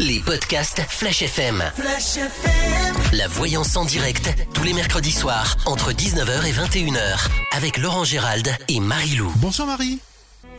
[0.00, 1.62] Les podcasts Flash FM.
[1.76, 2.94] Flash FM.
[3.16, 8.48] La voyance en direct, tous les mercredis soirs, entre 19h et 21h, avec Laurent Gérald
[8.68, 9.32] et Marie-Lou.
[9.36, 10.00] Bonsoir Marie.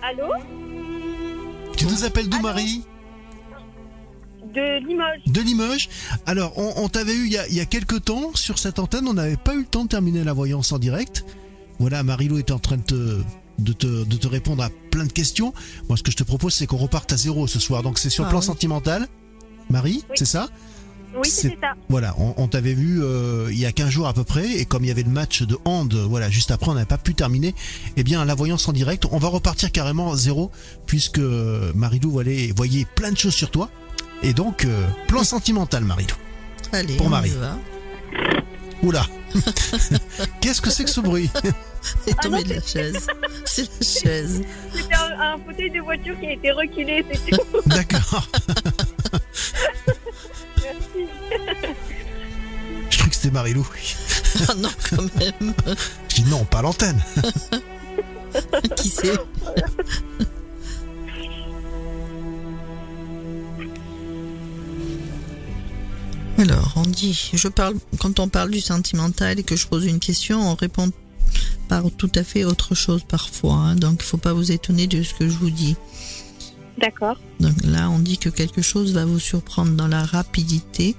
[0.02, 0.28] Allô
[1.78, 2.84] Tu nous appelles d'où Marie
[4.54, 5.22] De Limoges.
[5.28, 5.90] De Limoges.
[6.26, 8.80] Alors, on, on t'avait eu il y, a, il y a quelques temps sur cette
[8.80, 11.26] antenne, on n'avait pas eu le temps de terminer la voyance en direct.
[11.80, 13.22] Voilà, Marie-Lou était en train de te,
[13.60, 15.54] de, te, de te répondre à plein de questions.
[15.90, 17.84] Moi, ce que je te propose, c'est qu'on reparte à zéro ce soir.
[17.84, 18.46] Donc, c'est sur le Ah plan oui.
[18.46, 19.08] sentimental.
[19.70, 20.16] Marie, Oui.
[20.16, 20.48] c'est ça
[21.16, 21.74] Oui, c'était ça.
[21.90, 24.66] Voilà, on, on t'avait vu euh, il y a 15 jours à peu près, et
[24.66, 27.14] comme il y avait le match de hand, voilà, juste après, on n'avait pas pu
[27.16, 27.56] terminer.
[27.98, 30.52] Eh bien, la voyance en direct, on va repartir carrément à zéro,
[30.86, 33.70] puisque Marilou voyait, voyait plein de choses sur toi.
[34.24, 36.16] Et donc, euh, plan sentimental, Marilou.
[36.72, 37.30] Allez, Pour on Marie.
[37.30, 37.58] y va.
[38.84, 39.06] Oula
[40.42, 41.30] Qu'est-ce que c'est que ce bruit?
[42.08, 43.08] Et Ah tombé non, de la chaise.
[43.46, 44.42] C'est la chaise.
[44.74, 47.42] C'était un, un fauteuil de voiture qui a été reculé, c'est tout.
[47.68, 48.28] D'accord.
[50.58, 51.10] Merci.
[52.90, 53.68] Je crois que c'était Marilou.
[54.50, 55.54] Ah non, quand même.
[56.10, 57.02] Je dis non, pas l'antenne.
[58.76, 59.14] Qui sait?
[66.38, 70.00] Alors, on dit, je parle, quand on parle du sentimental et que je pose une
[70.00, 70.92] question, on répond
[71.70, 73.54] par tout à fait autre chose parfois.
[73.56, 73.76] hein.
[73.76, 75.76] donc, il faut pas vous étonner de ce que je vous dis.
[76.78, 77.18] D'accord.
[77.40, 80.96] Donc là, on dit que quelque chose va vous surprendre dans la rapidité.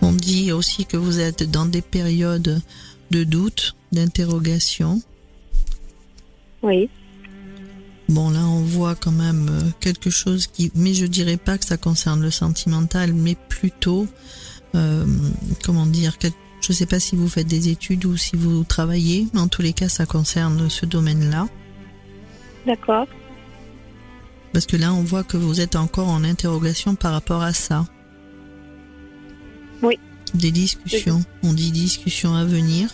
[0.00, 2.62] On dit aussi que vous êtes dans des périodes
[3.10, 5.02] de doute, d'interrogation.
[6.62, 6.88] Oui.
[8.08, 11.64] Bon, là, on voit quand même euh, quelque chose qui, mais je dirais pas que
[11.64, 14.06] ça concerne le sentimental, mais plutôt,
[14.74, 15.04] euh,
[15.62, 16.16] comment dire,
[16.62, 19.60] je sais pas si vous faites des études ou si vous travaillez, mais en tous
[19.60, 21.48] les cas, ça concerne ce domaine-là.
[22.68, 23.06] D'accord.
[24.52, 27.86] Parce que là, on voit que vous êtes encore en interrogation par rapport à ça.
[29.82, 29.98] Oui.
[30.34, 31.24] Des discussions.
[31.42, 32.90] On dit discussions à venir,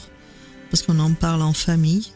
[0.70, 2.12] parce qu'on en parle en famille.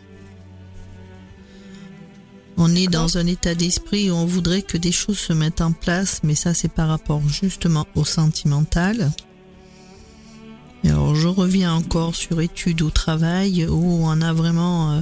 [2.56, 5.72] On est dans un état d'esprit où on voudrait que des choses se mettent en
[5.72, 9.10] place, mais ça, c'est par rapport justement au sentimental.
[10.84, 15.00] Et alors, je reviens encore sur études ou travail, où on a vraiment euh,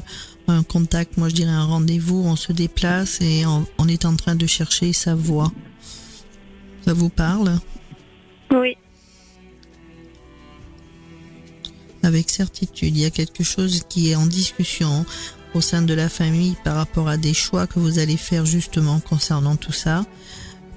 [0.49, 4.15] un contact, moi je dirais un rendez-vous, on se déplace et on, on est en
[4.17, 5.53] train de chercher sa voie.
[6.85, 7.59] Ça vous parle?
[8.53, 8.77] Oui.
[12.03, 15.05] Avec certitude, il y a quelque chose qui est en discussion
[15.55, 19.01] au sein de la famille par rapport à des choix que vous allez faire justement
[19.01, 20.05] concernant tout ça,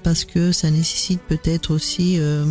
[0.02, 2.46] parce que ça nécessite peut-être aussi, euh,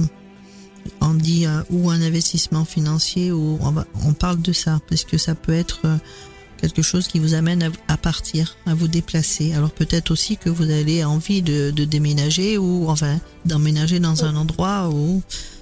[1.02, 5.04] on dit, euh, ou un investissement financier, ou on, va- on parle de ça, parce
[5.04, 5.98] que ça peut être euh,
[6.60, 9.54] quelque chose qui vous amène à, partir, à vous déplacer.
[9.54, 14.36] Alors peut-être aussi que vous avez envie de, de déménager ou enfin d'emménager dans un
[14.36, 15.22] endroit où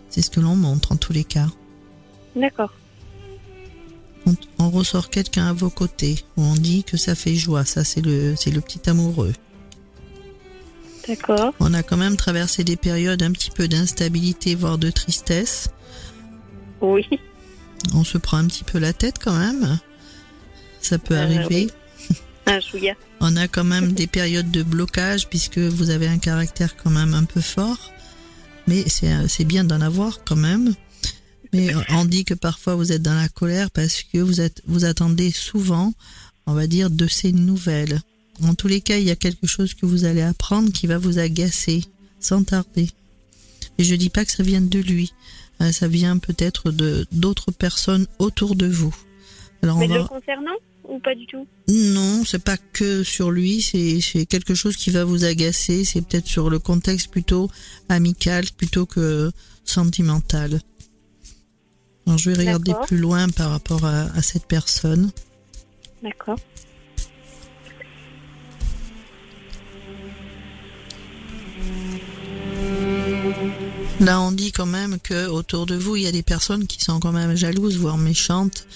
[0.09, 1.47] c'est ce que l'on montre en tous les cas.
[2.35, 2.73] D'accord.
[4.25, 6.23] On, on ressort quelqu'un à vos côtés.
[6.35, 7.65] où On dit que ça fait joie.
[7.65, 9.33] Ça, c'est le, c'est le petit amoureux.
[11.07, 11.53] D'accord.
[11.59, 15.69] On a quand même traversé des périodes un petit peu d'instabilité, voire de tristesse.
[16.81, 17.07] Oui.
[17.93, 19.79] On se prend un petit peu la tête quand même.
[20.87, 21.69] Ça peut Euh, arriver.
[22.45, 22.93] Un chouïa.
[23.19, 27.13] On a quand même des périodes de blocage puisque vous avez un caractère quand même
[27.13, 27.91] un peu fort.
[28.67, 30.73] Mais c'est c'est bien d'en avoir quand même.
[31.53, 34.85] Mais on dit que parfois vous êtes dans la colère parce que vous êtes vous
[34.85, 35.93] attendez souvent,
[36.45, 37.99] on va dire, de ces nouvelles.
[38.43, 40.97] En tous les cas, il y a quelque chose que vous allez apprendre qui va
[40.97, 41.83] vous agacer
[42.19, 42.89] sans tarder.
[43.77, 45.13] Et je dis pas que ça vient de lui.
[45.61, 48.95] Euh, Ça vient peut-être de d'autres personnes autour de vous.
[49.63, 49.97] Alors on Mais va...
[49.97, 51.45] le concernant ou pas du tout?
[51.67, 56.27] Non, c'est pas que sur lui, c'est quelque chose qui va vous agacer, c'est peut-être
[56.27, 57.49] sur le contexte plutôt
[57.89, 59.31] amical plutôt que
[59.63, 60.59] sentimental.
[62.05, 65.11] Alors je vais regarder plus loin par rapport à, à cette personne.
[66.01, 66.39] D'accord.
[73.99, 76.79] Là, on dit quand même que autour de vous, il y a des personnes qui
[76.83, 78.67] sont quand même jalouses, voire méchantes,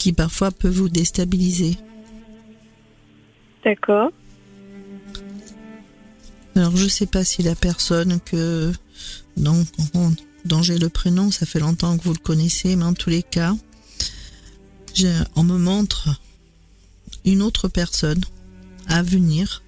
[0.00, 1.76] qui parfois peut vous déstabiliser.
[3.62, 4.10] D'accord.
[6.56, 8.72] Alors je sais pas si la personne que
[9.36, 9.64] dont,
[10.46, 13.22] dont j'ai le prénom, ça fait longtemps que vous le connaissez, mais en tous les
[13.22, 13.54] cas,
[15.36, 16.08] on me montre
[17.26, 18.22] une autre personne
[18.88, 19.62] à venir.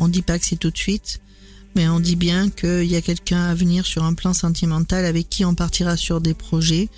[0.00, 1.20] On dit pas que c'est tout de suite,
[1.76, 5.30] mais on dit bien qu'il y a quelqu'un à venir sur un plan sentimental avec
[5.30, 6.88] qui on partira sur des projets,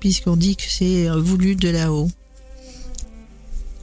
[0.00, 2.10] puisqu'on dit que c'est euh, voulu de là-haut.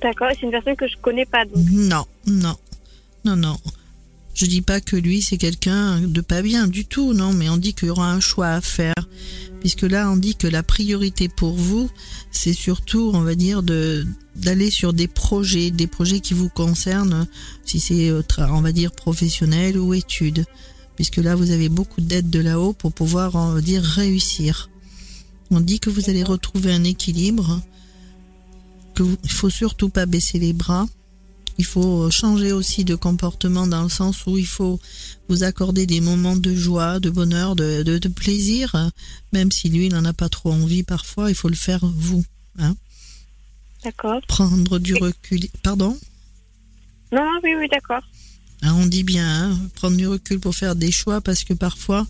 [0.02, 0.30] D'accord.
[0.34, 1.64] C'est une personne que je connais pas donc.
[1.72, 2.56] Non, non,
[3.26, 3.58] non, non.
[4.34, 7.58] Je dis pas que lui c'est quelqu'un de pas bien du tout, non, mais on
[7.58, 8.94] dit qu'il y aura un choix à faire,
[9.60, 11.90] puisque là on dit que la priorité pour vous,
[12.32, 14.08] c'est surtout, on va dire, de
[14.38, 17.28] d'aller sur des projets, des projets qui vous concernent,
[17.66, 20.46] si c'est, on va dire, professionnel ou études,
[20.96, 24.70] puisque là vous avez beaucoup d'aide de là-haut pour pouvoir, on va dire, réussir.
[25.52, 27.62] On dit que vous allez retrouver un équilibre,
[29.04, 30.88] qu'il il faut surtout pas baisser les bras
[31.60, 34.80] il faut changer aussi de comportement dans le sens où il faut
[35.28, 38.90] vous accorder des moments de joie, de bonheur, de, de, plaisir,
[39.34, 42.24] même si lui n'en a pas trop envie parfois, il faut le faire vous.
[42.60, 42.78] Hein.
[43.84, 44.22] D'accord.
[44.30, 45.48] Prendre du recul.
[45.62, 45.98] Pardon?
[47.12, 48.04] Non, oui, oui, d'accord.
[48.62, 52.08] Hein, on dit bien, hein, prendre du recul pour faire des choix parce que parfois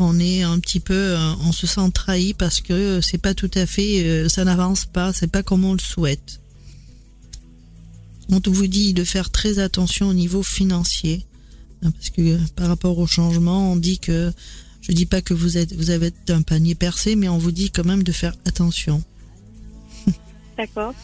[0.00, 3.50] on est un petit peu, euh, on se sent trahi parce que c'est pas tout
[3.54, 6.40] à fait, euh, ça n'avance pas, c'est pas comme on le souhaite.
[8.30, 11.26] On vous dit de faire très attention au niveau financier,
[11.82, 14.32] hein, parce que par rapport au changement, on dit que,
[14.80, 17.70] je dis pas que vous êtes, vous avez un panier percé, mais on vous dit
[17.70, 19.02] quand même de faire attention.
[20.56, 20.94] D'accord.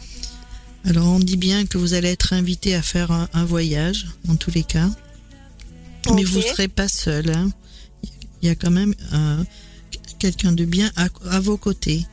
[0.85, 4.51] Alors on dit bien que vous allez être invité à faire un, voyage, en tous
[4.51, 4.89] les cas,
[6.15, 7.29] mais vous serez pas seul.
[7.29, 7.51] Hein.
[8.41, 9.43] Il y a quand même euh,
[10.19, 12.05] quelqu'un de bien à vos côtés.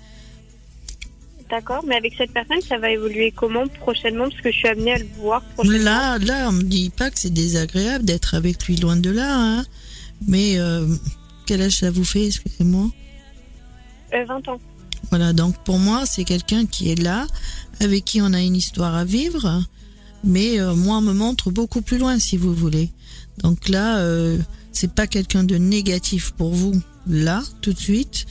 [1.51, 4.29] D'accord, mais avec cette personne, ça va évoluer comment prochainement?
[4.29, 5.85] Parce que je suis amenée à le voir prochainement.
[5.85, 9.37] Là, là, on me dit pas que c'est désagréable d'être avec lui loin de là,
[9.39, 9.65] hein.
[10.27, 10.87] Mais euh,
[11.45, 12.91] quel âge ça vous fait, excusez-moi?
[14.15, 14.61] Euh, 20 ans.
[15.11, 17.27] Voilà, donc pour moi, c'est quelqu'un qui est là,
[17.81, 19.63] avec qui on a une histoire à vivre,
[20.25, 22.91] mais euh, moi, on me montre beaucoup plus loin, si vous voulez.
[23.43, 23.99] Donc là,
[24.75, 28.27] c'est pas quelqu'un de négatif pour vous, là, tout de suite.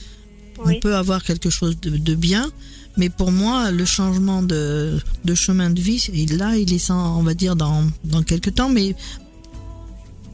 [0.58, 2.50] On peut avoir quelque chose de, de bien,
[2.96, 6.00] mais pour moi, le changement de, de chemin de vie,
[6.30, 8.94] là, il est sans, on va dire, dans, dans quelques temps, mais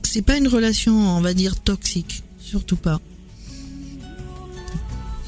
[0.03, 2.23] c'est pas une relation, on va dire, toxique.
[2.39, 3.01] Surtout pas.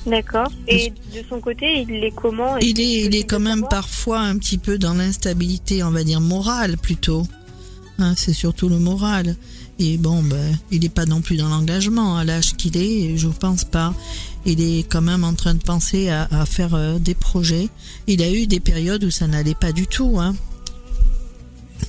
[0.05, 0.51] D'accord.
[0.67, 2.57] Et de son côté, il est comment?
[2.59, 6.21] Il est, il est quand même parfois un petit peu dans l'instabilité, on va dire,
[6.21, 7.25] morale plutôt.
[7.99, 9.37] Hein, c'est surtout le moral.
[9.79, 13.29] Et bon, ben, il n'est pas non plus dans l'engagement à l'âge qu'il est, je
[13.29, 13.95] pense pas
[14.45, 17.69] il est quand même en train de penser à, faire euh, des projets.
[18.07, 20.19] Il a eu des périodes où ça n'allait pas du tout.
[20.19, 20.35] Hein.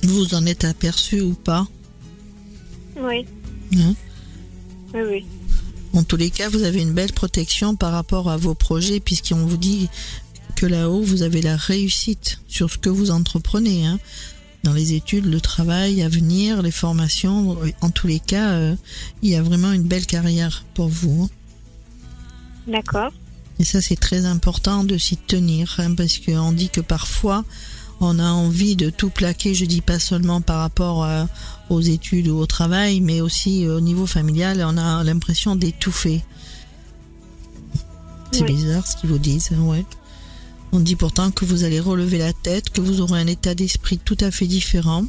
[0.02, 1.66] Vous en êtes aperçu ou pas?
[2.96, 3.26] Oui.
[3.76, 3.94] Hein?
[4.94, 5.26] Oui, oui.
[5.94, 9.46] En tous les cas, vous avez une belle protection par rapport à vos projets, puisqu'on
[9.46, 9.88] vous dit
[10.56, 13.86] que là-haut, vous avez la réussite sur ce que vous entreprenez.
[13.86, 13.98] Hein.
[14.64, 18.74] Dans les études, le travail à venir, les formations, en tous les cas, euh,
[19.20, 21.24] il y a vraiment une belle carrière pour vous.
[21.24, 22.72] Hein.
[22.72, 23.12] D'accord.
[23.58, 27.44] Et ça, c'est très important de s'y tenir, hein, parce qu'on dit que parfois,
[28.00, 31.26] on a envie de tout plaquer, je dis pas seulement par rapport euh,
[31.68, 36.22] aux études ou au travail, mais aussi au niveau familial, on a l'impression d'étouffer.
[38.32, 39.84] C'est bizarre ce qu'ils vous disent, hein, ouais.
[40.74, 43.98] On dit pourtant que vous allez relever la tête, que vous aurez un état d'esprit
[43.98, 45.04] tout à fait différent.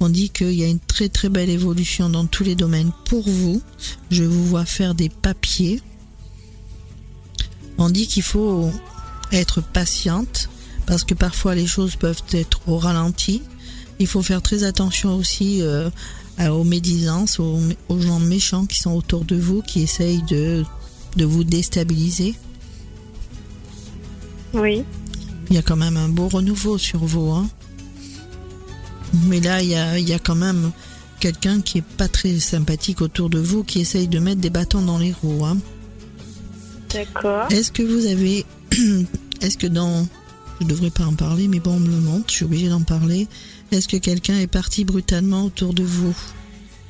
[0.00, 3.26] On dit qu'il y a une très très belle évolution dans tous les domaines pour
[3.26, 3.62] vous.
[4.10, 5.80] Je vous vois faire des papiers,
[7.80, 8.70] on dit qu'il faut
[9.32, 10.50] être patiente
[10.84, 13.42] parce que parfois les choses peuvent être au ralenti.
[13.98, 15.88] Il faut faire très attention aussi euh,
[16.38, 17.58] aux médisances, aux,
[18.00, 20.62] gens méchants qui sont autour de vous, qui essayent de,
[21.16, 22.34] vous déstabiliser.
[24.54, 24.84] Oui.
[25.48, 27.30] Il y a quand même un beau renouveau sur vous.
[27.30, 27.48] Hein.
[29.26, 30.70] Mais là, il y, a, il y a quand même
[31.18, 34.82] quelqu'un qui est pas très sympathique autour de vous, qui essaye de mettre des bâtons
[34.82, 35.44] dans les roues.
[35.44, 35.58] Hein.
[36.92, 37.50] D'accord.
[37.50, 38.44] Est-ce que vous avez.
[39.40, 40.06] Est-ce que dans.
[40.60, 42.82] Je devrais pas en parler, mais bon, on me le montre, je suis obligée d'en
[42.82, 43.28] parler.
[43.72, 46.14] Est-ce que quelqu'un est parti brutalement autour de vous?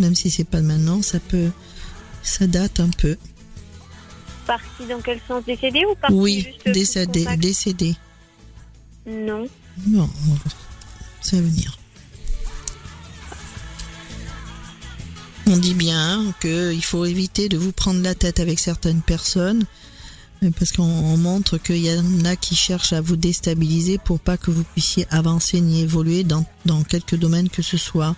[0.01, 1.51] Même si c'est pas maintenant, ça peut.
[2.23, 3.17] Ça date un peu.
[4.51, 7.25] Parti dans quel sens Décédé ou parti Oui, décédé.
[7.37, 7.95] Décédé.
[9.07, 9.47] Non.
[9.87, 10.11] Non,
[11.21, 11.79] ça va venir.
[15.47, 19.67] On dit bien qu'il faut éviter de vous prendre la tête avec certaines personnes
[20.59, 24.51] parce qu'on montre qu'il y en a qui cherchent à vous déstabiliser pour pas que
[24.51, 28.17] vous puissiez avancer ni évoluer dans, dans quelques domaines que ce soit.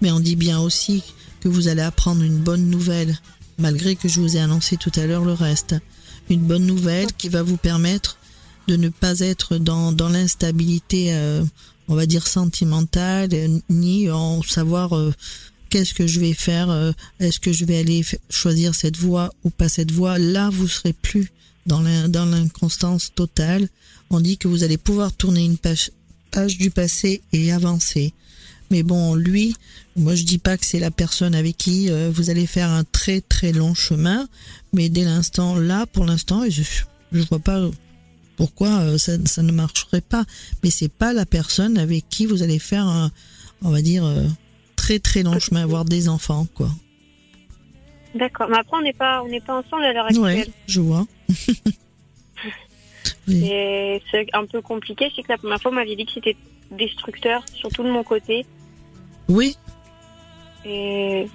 [0.00, 1.04] Mais on dit bien aussi
[1.40, 3.18] que vous allez apprendre une bonne nouvelle,
[3.58, 5.74] malgré que je vous ai annoncé tout à l'heure le reste.
[6.28, 8.18] Une bonne nouvelle qui va vous permettre
[8.68, 11.44] de ne pas être dans, dans l'instabilité, euh,
[11.88, 13.28] on va dire sentimentale,
[13.70, 15.14] ni en savoir euh,
[15.70, 19.50] qu'est-ce que je vais faire, euh, est-ce que je vais aller choisir cette voie ou
[19.50, 20.18] pas cette voie.
[20.18, 21.32] Là, vous serez plus
[21.66, 23.68] dans l'inconstance totale,
[24.10, 25.90] on dit que vous allez pouvoir tourner une page,
[26.30, 28.14] page du passé et avancer.
[28.70, 29.54] Mais bon, lui,
[29.94, 32.84] moi je dis pas que c'est la personne avec qui euh, vous allez faire un
[32.84, 34.28] très très long chemin,
[34.72, 36.62] mais dès l'instant là, pour l'instant, je
[37.12, 37.60] je vois pas
[38.36, 40.24] pourquoi euh, ça, ça ne marcherait pas.
[40.62, 43.10] Mais c'est pas la personne avec qui vous allez faire un,
[43.62, 44.26] on va dire, euh,
[44.76, 46.68] très très long chemin, avoir des enfants, quoi.
[48.14, 48.48] D'accord.
[48.48, 50.22] Mais après, on n'est pas, on n'est pas ensemble à l'heure actuelle.
[50.22, 51.06] Ouais, je vois.
[53.28, 53.44] Oui.
[53.44, 55.10] Et c'est un peu compliqué.
[55.14, 56.36] C'est que la première fois, on m'avait dit que c'était
[56.70, 58.44] destructeur, surtout de mon côté.
[59.28, 59.56] Oui,
[60.64, 61.26] Et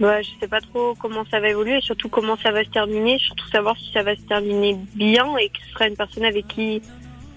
[0.00, 2.70] bah, je sais pas trop comment ça va évoluer et surtout comment ça va se
[2.70, 3.18] terminer.
[3.18, 6.46] Surtout savoir si ça va se terminer bien et que ce sera une personne avec
[6.48, 6.82] qui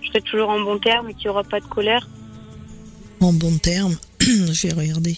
[0.02, 2.08] je serai toujours en bon terme et qu'il n'y aura pas de colère.
[3.22, 5.18] en bon terme, je vais regarder.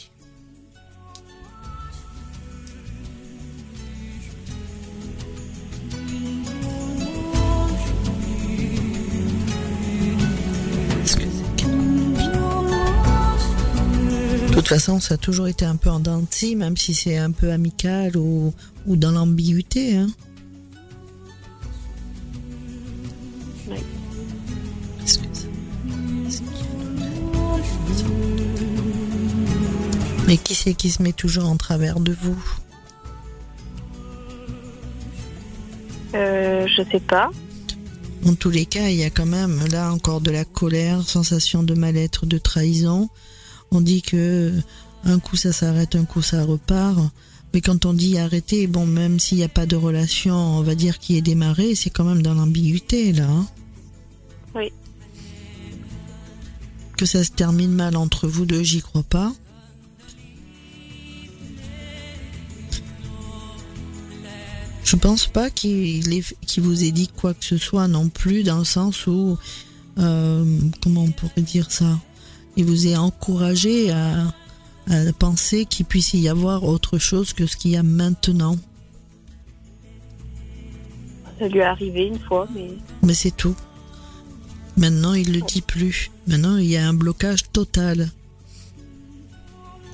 [14.80, 17.52] Façon, ça a toujours été un peu en de scie, même si c'est un peu
[17.52, 18.54] amical ou,
[18.88, 19.98] ou dans l'ambiguïté.
[19.98, 20.08] Hein.
[23.70, 23.78] Oui.
[30.28, 32.42] Mais qui c'est qui se met toujours en travers de vous?
[36.16, 37.30] Euh, je sais pas.
[38.26, 41.64] En tous les cas, il y a quand même là encore de la colère, sensation
[41.64, 43.10] de mal-être, de trahison.
[43.72, 44.54] On dit que
[45.04, 47.00] un coup ça s'arrête, un coup ça repart.
[47.54, 50.76] Mais quand on dit arrêter, bon, même s'il n'y a pas de relation, on va
[50.76, 53.28] dire qui est démarré, c'est quand même dans l'ambiguïté là.
[53.30, 53.48] hein.
[54.56, 54.72] Oui.
[56.98, 59.34] Que ça se termine mal entre vous deux, j'y crois pas.
[64.84, 66.04] Je pense pas qu'il
[66.58, 69.38] vous ait dit quoi que ce soit non plus, dans le sens où,
[70.00, 71.98] euh, comment on pourrait dire ça?
[72.58, 74.34] Il vous ait encouragé à,
[74.90, 78.58] à penser qu'il puisse y avoir autre chose que ce qu'il y a maintenant.
[81.40, 82.70] Ça lui est arrivé une fois, mais
[83.02, 83.56] Mais c'est tout.
[84.78, 86.12] Maintenant, il le dit plus.
[86.28, 88.10] Maintenant, il y a un blocage total.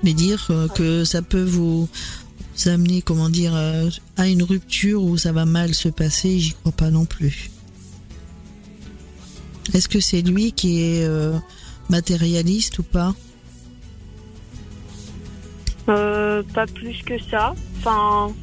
[0.03, 1.87] Mais dire euh, que ça peut vous,
[2.57, 6.53] vous amener, comment dire, euh, à une rupture où ça va mal se passer, j'y
[6.53, 7.49] crois pas non plus.
[9.73, 11.37] Est-ce que c'est lui qui est euh,
[11.89, 13.13] matérialiste ou pas
[15.89, 17.53] euh, pas plus que ça.
[17.79, 18.33] Enfin,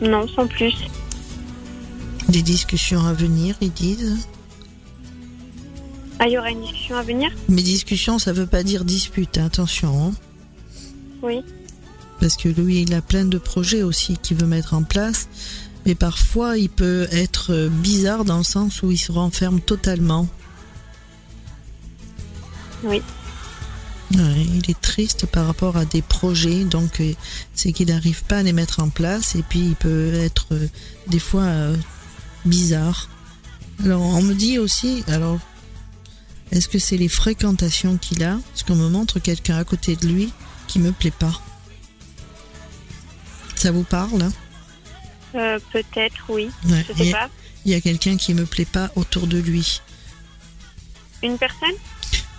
[0.00, 0.74] non, sans plus.
[2.28, 4.28] Des discussions à venir, ils disent.
[6.20, 7.30] Ah, il y aura une discussion à venir?
[7.48, 10.08] Mais discussion, ça veut pas dire dispute, hein, attention.
[10.08, 10.12] hein.
[11.22, 11.40] Oui.
[12.20, 15.28] Parce que lui, il a plein de projets aussi qu'il veut mettre en place.
[15.86, 20.28] Mais parfois, il peut être bizarre dans le sens où il se renferme totalement.
[22.82, 23.02] Oui.
[24.14, 27.12] Ouais, il est triste par rapport à des projets, donc euh,
[27.54, 30.66] c'est qu'il n'arrive pas à les mettre en place et puis il peut être euh,
[31.08, 31.76] des fois euh,
[32.46, 33.10] bizarre.
[33.84, 35.38] Alors on me dit aussi, alors
[36.52, 38.38] est-ce que c'est les fréquentations qu'il a?
[38.48, 40.32] Parce qu'on me montre quelqu'un à côté de lui
[40.68, 41.38] qui me plaît pas.
[43.56, 44.32] Ça vous parle hein?
[45.34, 46.48] Euh, Peut-être, oui.
[46.68, 47.30] Ouais, Je il sais y a- pas.
[47.66, 49.82] il y a quelqu'un qui me plaît pas autour de lui.
[51.22, 51.74] Une personne?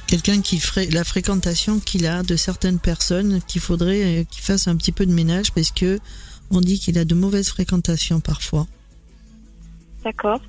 [0.09, 4.67] Quelqu'un qui ferait la fréquentation qu'il a de certaines personnes qu'il faudrait euh, qu'il fasse
[4.67, 5.99] un petit peu de ménage parce que
[6.49, 8.65] on dit qu'il a de mauvaises fréquentations parfois.
[10.03, 10.41] D'accord.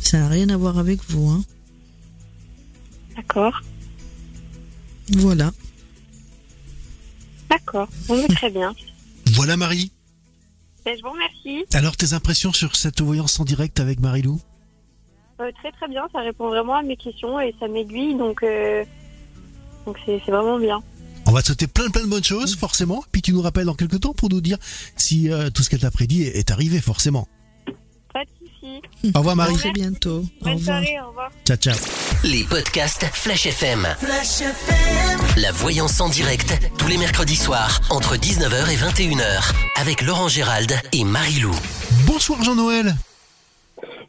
[0.00, 1.44] Ça n'a rien à voir avec vous, hein.
[3.16, 3.60] D'accord.
[5.14, 5.50] Voilà.
[7.50, 7.88] D'accord.
[8.06, 8.72] Bon, mais très bien.
[9.32, 9.90] Voilà Marie.
[10.84, 11.66] Ben, je vous remercie.
[11.74, 14.40] Alors tes impressions sur cette voyance en direct avec Marilou?
[15.40, 16.02] Euh, très très bien.
[16.12, 18.16] Ça répond vraiment à mes questions et ça m'aiguille.
[18.16, 18.84] Donc, euh,
[19.86, 20.82] donc c'est c'est vraiment bien.
[21.26, 23.04] On va te souhaiter plein plein de bonnes choses, forcément.
[23.12, 24.56] Puis tu nous rappelles dans quelques temps pour nous dire
[24.96, 27.28] si euh, tout ce qu'elle t'a prédit est, est arrivé, forcément.
[28.12, 29.12] Pas de soucis.
[29.14, 29.54] Au revoir Marie.
[29.54, 30.24] À très bientôt.
[30.40, 30.82] Au Bonne revoir.
[30.82, 31.00] soirée.
[31.04, 31.30] Au revoir.
[31.46, 31.76] Ciao ciao.
[32.24, 33.86] Les podcasts Flash FM.
[35.36, 40.72] La voyance en direct, tous les mercredis soirs, entre 19h et 21h, avec Laurent Gérald
[40.92, 41.54] et Marie-Lou.
[42.06, 42.96] Bonsoir Jean-Noël.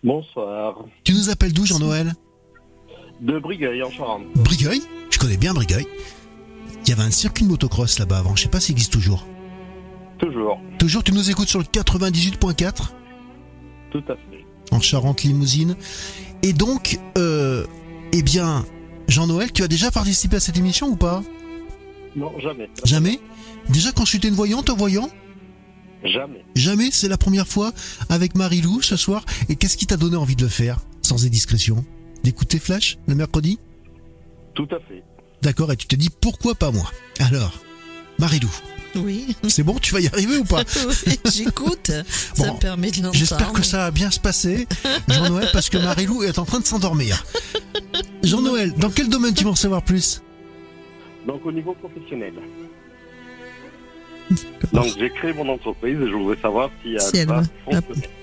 [0.03, 0.75] Bonsoir.
[1.03, 2.13] Tu nous appelles d'où Jean-Noël
[3.21, 4.23] De Brigueuil en Charente.
[4.35, 4.81] Brigueuil
[5.11, 5.87] Je connais bien Brigueuil.
[6.83, 9.25] Il y avait un circuit de motocross là-bas avant, je sais pas s'il existe toujours.
[10.17, 10.59] Toujours.
[10.79, 12.91] Toujours tu nous écoutes sur le 98.4
[13.91, 14.45] Tout à fait.
[14.71, 15.75] en Charente Limousine.
[16.43, 17.65] Et donc, euh,
[18.13, 18.65] eh bien,
[19.07, 21.21] Jean-Noël, tu as déjà participé à cette émission ou pas?
[22.15, 22.69] Non, jamais.
[22.85, 23.19] Jamais?
[23.69, 25.09] Déjà consulté une voyante, un voyant
[26.03, 26.45] Jamais.
[26.55, 27.73] Jamais, c'est la première fois
[28.09, 29.25] avec Marie-Lou ce soir.
[29.49, 31.83] Et qu'est-ce qui t'a donné envie de le faire, sans indiscrétion?
[32.23, 33.59] D'écouter Flash le mercredi?
[34.53, 35.03] Tout à fait.
[35.41, 36.89] D'accord, et tu te dis pourquoi pas moi?
[37.19, 37.59] Alors,
[38.17, 38.49] Marilou,
[38.95, 40.63] Oui, c'est bon, tu vas y arriver ou pas?
[41.07, 41.91] Oui, j'écoute.
[42.33, 43.13] ça me permet de l'entendre.
[43.15, 44.67] J'espère que ça va bien se passer,
[45.07, 47.25] Jean-Noël, parce que Marilou est en train de s'endormir.
[48.23, 50.21] Jean-Noël, dans quel domaine tu veux en savoir plus?
[51.27, 52.33] Donc au niveau professionnel.
[54.73, 57.43] Donc j'ai créé mon entreprise et je voudrais savoir si elle Si elle va.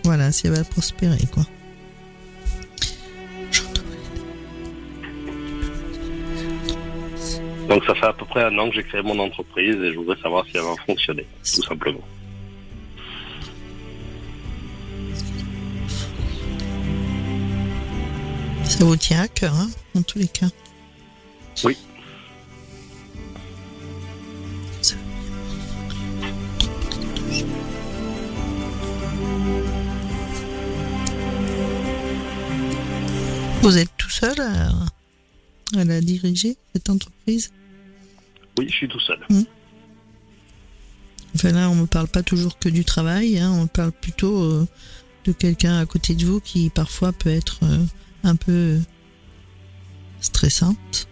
[0.04, 1.42] Voilà, si elle va prospérer, quoi.
[7.68, 9.98] Donc ça fait à peu près un an que j'ai créé mon entreprise et je
[9.98, 12.00] voudrais savoir si elle va fonctionner, tout simplement.
[18.64, 20.46] Ça vous tient à cœur, hein, en tous les cas?
[21.64, 21.76] Oui.
[33.66, 34.68] Vous êtes tout seul à,
[35.76, 37.50] à la diriger, cette entreprise
[38.56, 39.18] Oui, je suis tout seul.
[41.34, 44.68] Enfin là, on ne parle pas toujours que du travail, hein, on parle plutôt euh,
[45.24, 47.84] de quelqu'un à côté de vous qui parfois peut être euh,
[48.22, 48.78] un peu
[50.20, 51.08] stressante.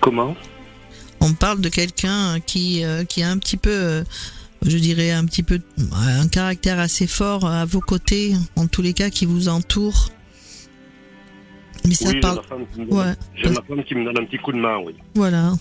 [0.00, 0.36] Comment?
[1.18, 4.04] On parle de quelqu'un qui, euh, qui a un petit peu,
[4.64, 5.60] je dirais un petit peu,
[5.92, 10.12] un caractère assez fort à vos côtés, en tous les cas qui vous entoure.
[11.86, 13.94] Mais ça Oui, j'ai parle, ma, femme qui me donne- ouais, j'ai ma femme qui
[13.94, 14.94] me donne un petit coup de main, oui.
[15.14, 15.52] voilà,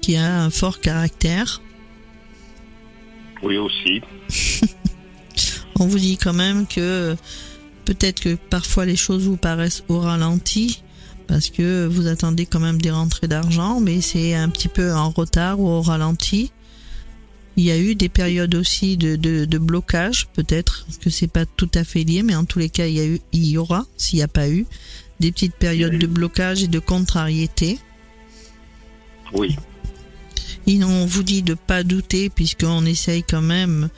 [0.00, 1.60] qui a un fort caractère.
[3.42, 4.02] Oui aussi.
[5.80, 7.14] On vous dit quand même que
[7.84, 10.82] peut-être que parfois les choses vous paraissent au ralenti
[11.28, 15.10] parce que vous attendez quand même des rentrées d'argent, mais c'est un petit peu en
[15.10, 16.50] retard ou au ralenti.
[17.56, 21.44] Il y a eu des périodes aussi de, de, de blocage, peut-être que c'est pas
[21.44, 23.58] tout à fait lié, mais en tous les cas, il y, a eu, il y
[23.58, 24.64] aura, s'il n'y a pas eu,
[25.20, 27.78] des petites périodes de blocage et de contrariété.
[29.32, 29.56] Oui.
[30.66, 33.88] Et on vous dit de pas douter puisqu'on essaye quand même,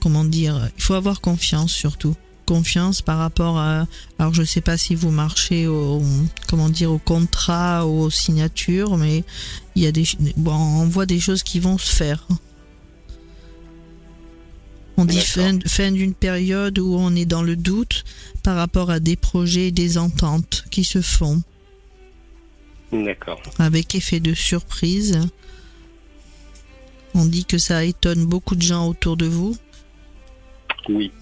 [0.00, 2.16] comment dire, il faut avoir confiance surtout.
[2.46, 3.86] Confiance par rapport à,
[4.18, 6.02] alors je sais pas si vous marchez au,
[6.46, 9.22] comment dire, au contrat ou aux signatures, mais
[9.74, 10.04] il y a des,
[10.38, 12.26] bon, on voit des choses qui vont se faire.
[15.00, 18.04] On dit fin, fin d'une période où on est dans le doute
[18.42, 21.40] par rapport à des projets, des ententes qui se font
[22.92, 23.40] D'accord.
[23.60, 25.20] avec effet de surprise.
[27.14, 29.56] On dit que ça étonne beaucoup de gens autour de vous,
[30.88, 31.12] Oui.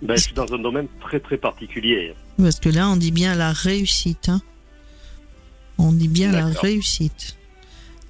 [0.00, 2.14] Ben, je suis dans un domaine très très particulier.
[2.38, 4.28] parce que là on dit bien la réussite.
[4.28, 4.40] hein.
[5.76, 7.36] On dit bien la réussite.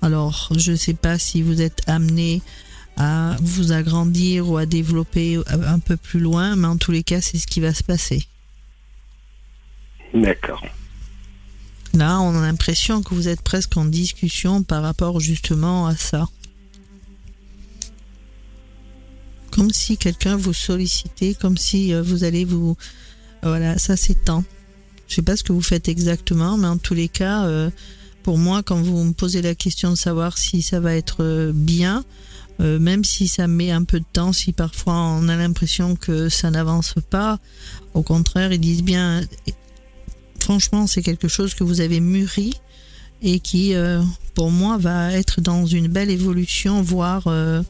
[0.00, 2.40] Alors, je ne sais pas si vous êtes amené
[2.98, 7.20] à vous agrandir ou à développer un peu plus loin, mais en tous les cas,
[7.20, 8.26] c'est ce qui va se passer.
[10.12, 10.64] D'accord.
[11.94, 16.28] Là, on a l'impression que vous êtes presque en discussion par rapport justement à ça.
[19.52, 22.76] Comme si quelqu'un vous sollicitait, comme si euh, vous allez vous...
[23.42, 24.44] Voilà, ça s'étend.
[25.06, 27.70] Je sais pas ce que vous faites exactement, mais en tous les cas, euh,
[28.22, 31.52] pour moi, quand vous me posez la question de savoir si ça va être euh,
[31.54, 32.04] bien,
[32.60, 36.28] euh, même si ça met un peu de temps, si parfois on a l'impression que
[36.28, 37.38] ça n'avance pas,
[37.94, 39.22] au contraire, ils disent bien,
[40.40, 42.54] franchement, c'est quelque chose que vous avez mûri
[43.22, 44.02] et qui, euh,
[44.34, 47.62] pour moi, va être dans une belle évolution, voire euh,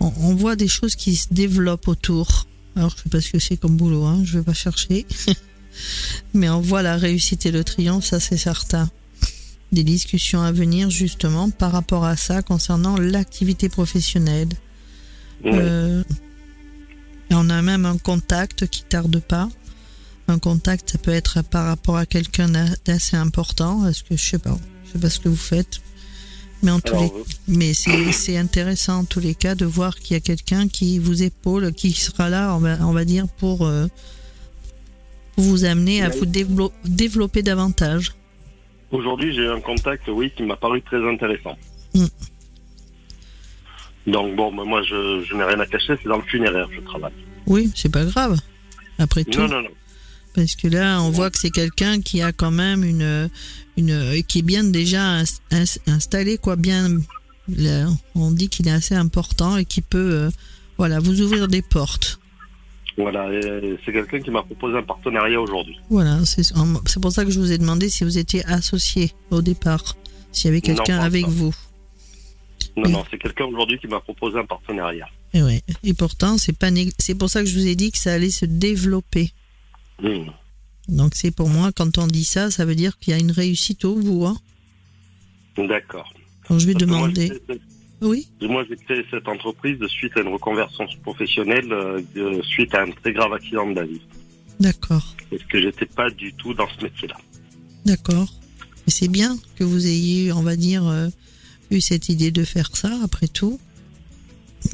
[0.00, 2.46] on, on voit des choses qui se développent autour.
[2.74, 5.06] Alors, je sais pas ce que c'est comme boulot, hein, je vais pas chercher.
[6.34, 8.90] Mais on voit la réussite et le triomphe, ça c'est certain.
[9.72, 14.48] Des discussions à venir, justement, par rapport à ça, concernant l'activité professionnelle.
[15.44, 15.50] Oui.
[15.54, 16.02] Euh,
[17.30, 19.48] et on a même un contact qui tarde pas.
[20.28, 23.86] Un contact, ça peut être par rapport à quelqu'un d'a- d'assez important.
[23.88, 25.80] Est-ce que je sais pas, je sais pas ce que vous faites,
[26.62, 30.14] mais en tous les, euh, mais c'est intéressant en tous les cas de voir qu'il
[30.14, 33.66] y a quelqu'un qui vous épaule, qui sera là, on va, on va dire pour,
[33.66, 33.86] euh,
[35.34, 36.16] pour vous amener à Oui.
[36.18, 38.14] vous dévelop- développer davantage.
[38.90, 41.56] Aujourd'hui, j'ai un contact, oui, qui m'a paru très intéressant.
[41.94, 42.06] Mm.
[44.06, 47.12] Donc bon, moi, je, je n'ai rien à cacher, c'est dans le funéraire, je travaille.
[47.46, 48.38] Oui, c'est pas grave.
[48.98, 49.40] Après tout.
[49.40, 49.68] Non, non, non.
[50.34, 53.30] Parce que là, on voit que c'est quelqu'un qui a quand même une,
[53.76, 56.88] une, qui est bien déjà ins- ins- installé, quoi, bien.
[57.48, 60.30] là, on dit qu'il est assez important et qui peut, euh,
[60.78, 62.20] voilà, vous ouvrir des portes.
[62.98, 63.28] Voilà,
[63.84, 65.78] c'est quelqu'un qui m'a proposé un partenariat aujourd'hui.
[65.90, 66.50] Voilà, c'est
[67.00, 69.96] pour ça que je vous ai demandé si vous étiez associé au départ,
[70.32, 71.54] s'il y avait quelqu'un avec vous.
[72.76, 72.92] Non, Oui.
[72.92, 75.08] non, c'est quelqu'un aujourd'hui qui m'a proposé un partenariat.
[75.34, 75.62] Et, ouais.
[75.82, 78.12] et pourtant, c'est pas nég- c'est pour ça que je vous ai dit que ça
[78.14, 79.30] allait se développer.
[80.02, 80.30] Hmm.
[80.88, 83.30] Donc c'est pour moi, quand on dit ça, ça veut dire qu'il y a une
[83.32, 84.24] réussite au bout.
[84.26, 84.36] hein.
[85.58, 86.12] D'accord.
[86.50, 87.32] Je vais Parce que moi, demander.
[88.02, 88.28] Oui.
[88.42, 92.90] Moi, j'ai créé cette entreprise suite à une reconversion professionnelle, euh, de- suite à un
[92.90, 94.00] très grave accident de la vie.
[94.60, 95.14] D'accord.
[95.30, 97.16] Parce que j'étais pas du tout dans ce métier-là.
[97.84, 98.32] D'accord.
[98.86, 101.08] Et c'est bien que vous ayez, on va dire, euh,
[101.70, 103.58] eu cette idée de faire ça, après tout.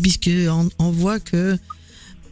[0.02, 1.56] Puisque on, on voit que,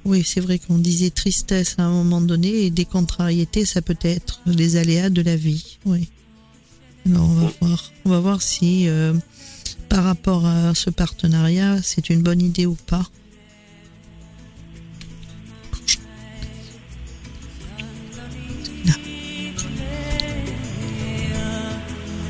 [0.05, 3.99] oui, c'est vrai qu'on disait tristesse à un moment donné et des contrariétés, ça peut
[4.03, 5.79] être les aléas de la vie.
[5.85, 6.09] Oui.
[7.07, 7.93] Alors on va voir.
[8.05, 9.13] On va voir si, euh,
[9.91, 13.05] par rapport à ce partenariat, c'est une bonne idée ou pas.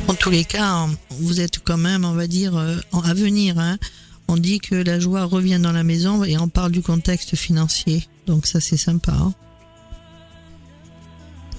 [0.09, 3.59] En tous les cas, vous êtes quand même, on va dire, euh, à venir.
[3.59, 3.79] hein.
[4.29, 8.05] On dit que la joie revient dans la maison et on parle du contexte financier.
[8.27, 9.12] Donc ça, c'est sympa.
[9.12, 9.33] hein.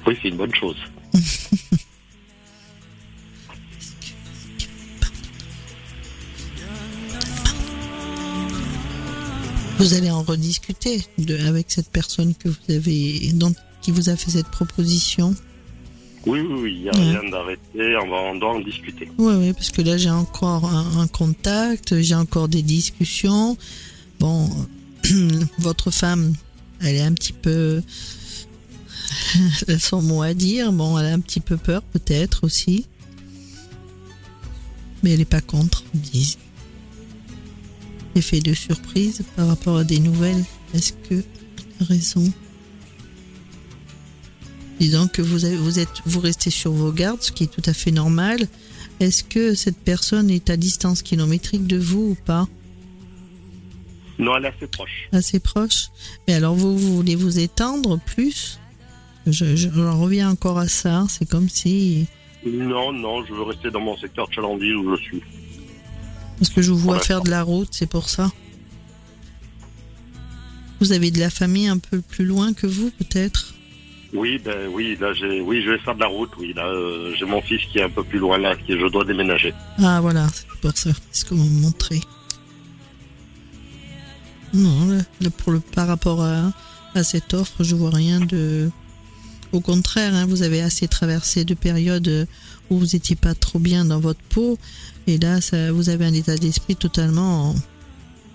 [0.06, 0.78] Oui, c'est une bonne chose.
[9.82, 14.16] Vous allez en rediscuter de, avec cette personne que vous avez, dont, qui vous a
[14.16, 15.36] fait cette proposition.
[16.28, 17.20] Oui, oui, oui, il n'y a Ouais.
[17.20, 19.10] rien d'arrêté, on, on doit en discuter.
[19.18, 23.58] Oui, oui, parce que là, j'ai encore un, un contact, j'ai encore des discussions.
[24.20, 24.48] Bon,
[25.58, 26.34] votre femme,
[26.80, 27.82] elle est un petit peu...
[29.68, 30.72] Elle a son mot à dire.
[30.72, 32.86] Bon, elle a un petit peu peur, peut-être aussi.
[35.02, 36.38] Mais elle n'est pas contre, disent.
[38.16, 40.44] Effet de surprise par rapport à des nouvelles.
[40.74, 41.24] Est-ce que
[41.80, 42.24] raison?
[44.80, 47.62] Disons que vous, avez- vous, êtes, vous restez sur vos gardes, ce qui est tout
[47.66, 48.48] à fait normal.
[49.00, 52.48] Est-ce que cette personne est à distance kilométrique de vous ou pas?
[54.20, 55.10] Non, elle est assez proche.
[55.12, 55.90] Assez proche
[56.28, 58.60] Mais alors vous, vous voulez vous étendre plus?
[59.28, 61.06] Je, je, reviens encore à ça.
[61.10, 62.08] C'est comme si...
[62.46, 65.24] Non, non, je veux rester dans mon secteur de Chalandise où je suis.
[66.42, 68.32] Parce que je vous vois faire de la route, c'est pour ça.
[70.80, 73.54] Vous avez de la famille un peu plus loin que vous, peut-être?
[74.12, 76.32] Oui, ben oui, là j'ai, oui, je vais faire de la route.
[76.40, 78.92] Oui, là, euh, j'ai mon fils qui est un peu plus loin là, qui je
[78.92, 79.54] dois déménager.
[79.78, 80.90] Ah voilà, c'est pour ça.
[81.12, 82.02] C'est ce que vous me montrez.
[84.56, 86.52] Non, là, là, pour le, par rapport à,
[86.96, 88.72] à cette offre, je vois rien de.
[89.52, 92.28] Au contraire, hein, vous avez assez traversé de périodes
[92.72, 94.58] où vous n'étiez pas trop bien dans votre peau,
[95.08, 97.56] et là, ça, vous avez un état d'esprit totalement,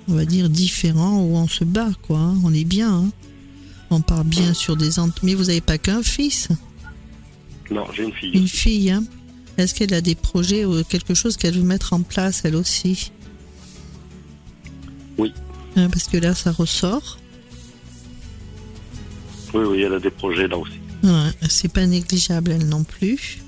[0.09, 2.19] on va dire, différent où on se bat, quoi.
[2.19, 2.35] hein.
[2.45, 2.93] On est bien.
[2.93, 3.11] hein.
[3.91, 5.09] On part bien sur des ent...
[5.23, 6.49] Mais vous n'avez pas qu'un fils,
[7.71, 8.33] Non, j'ai une fille.
[8.33, 8.91] une fille.
[8.91, 9.05] Hein.
[9.59, 13.13] Est-ce qu'elle a des projets ou quelque chose qu'elle veut mettre en place, elle aussi?
[15.19, 15.33] Oui.
[15.77, 17.19] Hein, parce que là, ça ressort.
[19.55, 20.75] Oui, oui, elle a des projets là aussi.
[21.05, 23.39] Ouais, c'est pas négligeable, elle non plus.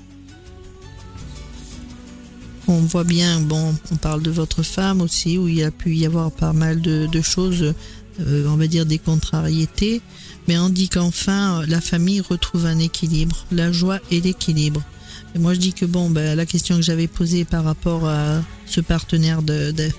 [2.71, 6.05] On voit bien, bon, on parle de votre femme aussi, où il a pu y
[6.05, 7.73] avoir pas mal de, choses,
[8.19, 10.03] euh, on va dire des contrariétés,
[10.47, 14.83] mais on dit qu'enfin, la famille retrouve un équilibre, la joie et l'équilibre.
[15.33, 18.39] Et moi, je dis que bon, ben, la question que j'avais posée par rapport à
[18.67, 19.89] ce partenaire de, de,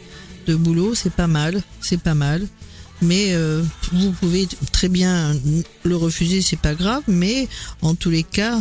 [0.46, 2.46] de boulot, c'est pas mal, c'est pas mal.
[3.02, 5.34] Mais euh, vous pouvez très bien
[5.82, 7.02] le refuser, c'est pas grave.
[7.08, 7.48] Mais
[7.82, 8.60] en tous les cas,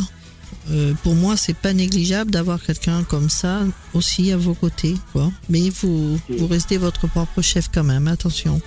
[0.72, 3.62] euh, pour moi, c'est pas négligeable d'avoir quelqu'un comme ça
[3.94, 5.32] aussi à vos côtés, quoi.
[5.50, 8.08] Mais vous, vous restez votre propre chef quand même.
[8.08, 8.62] Attention.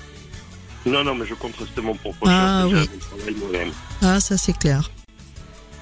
[0.84, 2.88] Non, non, mais je compte rester mon propre Ah, chef.
[3.24, 3.72] oui.
[4.02, 4.90] Ah, ça c'est clair.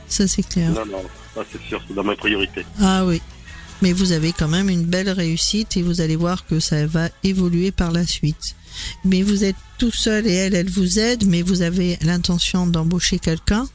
[0.08, 0.70] Ça c'est clair.
[0.72, 1.02] Non, non,
[1.34, 2.66] ça c'est sûr, c'est dans mes priorités.
[2.80, 3.20] Ah oui.
[3.82, 7.08] Mais vous avez quand même une belle réussite et vous allez voir que ça va
[7.24, 8.54] évoluer par la suite.
[9.04, 13.18] Mais vous êtes tout seul et elle, elle vous aide, mais vous avez l'intention d'embaucher
[13.18, 13.66] quelqu'un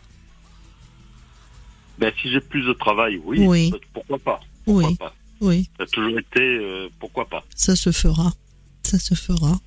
[1.97, 3.39] Ben, si j'ai plus de travail, oui.
[3.39, 3.73] Oui.
[3.93, 4.41] Pourquoi pas?
[4.65, 5.15] Pourquoi Oui, pas?
[5.41, 7.43] Oui, Ça a toujours été, euh, pourquoi pas?
[7.55, 8.33] Ça se fera.
[8.83, 9.59] Ça se fera.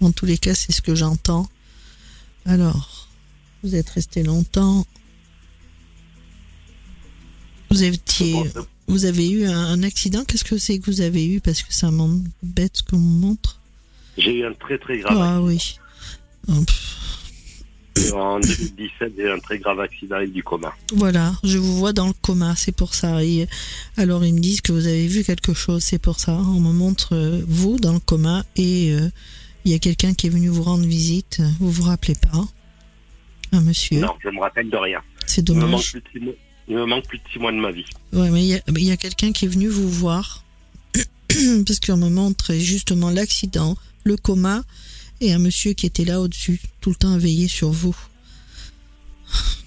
[0.00, 1.48] En tous les cas, c'est ce que j'entends.
[2.46, 3.08] Alors,
[3.62, 4.86] vous êtes resté longtemps.
[7.70, 10.24] Vous étiez, Bon, vous avez eu un, accident.
[10.24, 11.40] Qu'est-ce que c'est que vous avez eu?
[11.40, 13.60] Parce que ça m'embête ce qu'on me montre.
[14.18, 15.78] J'ai eu un très très grave Ah oui.
[16.48, 16.52] Oh.
[18.12, 20.74] En 2017, j'ai eu un très grave accident avec du coma.
[20.92, 23.24] Voilà, je vous vois dans le coma, c'est pour ça.
[23.24, 23.46] Et
[23.96, 26.32] alors ils me disent que vous avez vu quelque chose, c'est pour ça.
[26.32, 29.08] On me montre euh, vous dans le coma et euh,
[29.64, 31.40] il y a quelqu'un qui est venu vous rendre visite.
[31.60, 32.44] Vous vous rappelez pas
[33.52, 34.00] Un monsieur?
[34.00, 35.00] Non, je me rappelle de rien.
[35.26, 35.96] C'est dommage.
[36.68, 37.86] il me manque plus de six mois de ma vie.
[38.12, 40.44] Ouais, mais il y a, il y a quelqu'un qui est venu vous voir
[41.66, 44.62] parce qu'on me montre justement l'accident, le coma
[45.24, 47.96] et un monsieur qui était là au-dessus, tout le temps à veiller sur vous.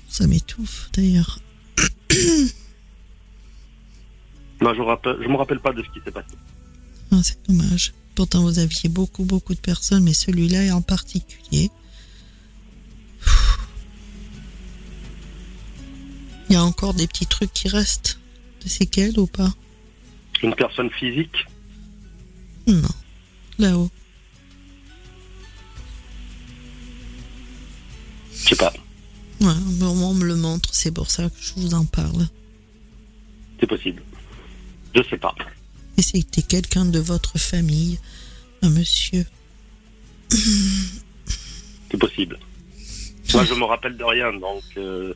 [0.10, 1.39] Ça m'étouffe d'ailleurs.
[4.60, 6.34] Non, je je me rappelle pas de ce qui s'est passé.
[7.12, 7.93] Ah, c'est dommage.
[8.15, 11.70] Pourtant, vous aviez beaucoup, beaucoup de personnes, mais celui-là en particulier.
[16.50, 18.20] Il y a encore des petits trucs qui restent
[18.63, 19.54] de séquelles ou pas?
[20.41, 21.46] Une personne physique?
[22.65, 22.82] Non.
[23.60, 23.91] Là-haut.
[28.43, 28.73] Je sais pas.
[29.41, 32.28] Ouais, on me le montre, c'est pour ça que je vous en parle.
[33.60, 34.02] C'est possible.
[34.95, 35.36] Je sais pas.
[35.97, 38.00] Et c'était quelqu'un de votre famille,
[38.62, 39.26] un monsieur.
[40.30, 42.39] C'est possible.
[43.34, 45.13] Moi, je me rappelle de rien, donc euh,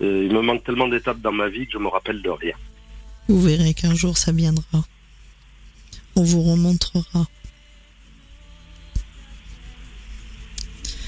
[0.00, 2.54] euh, il me manque tellement d'étapes dans ma vie que je me rappelle de rien.
[3.28, 4.84] Vous verrez qu'un jour ça viendra.
[6.16, 7.26] On vous remontrera.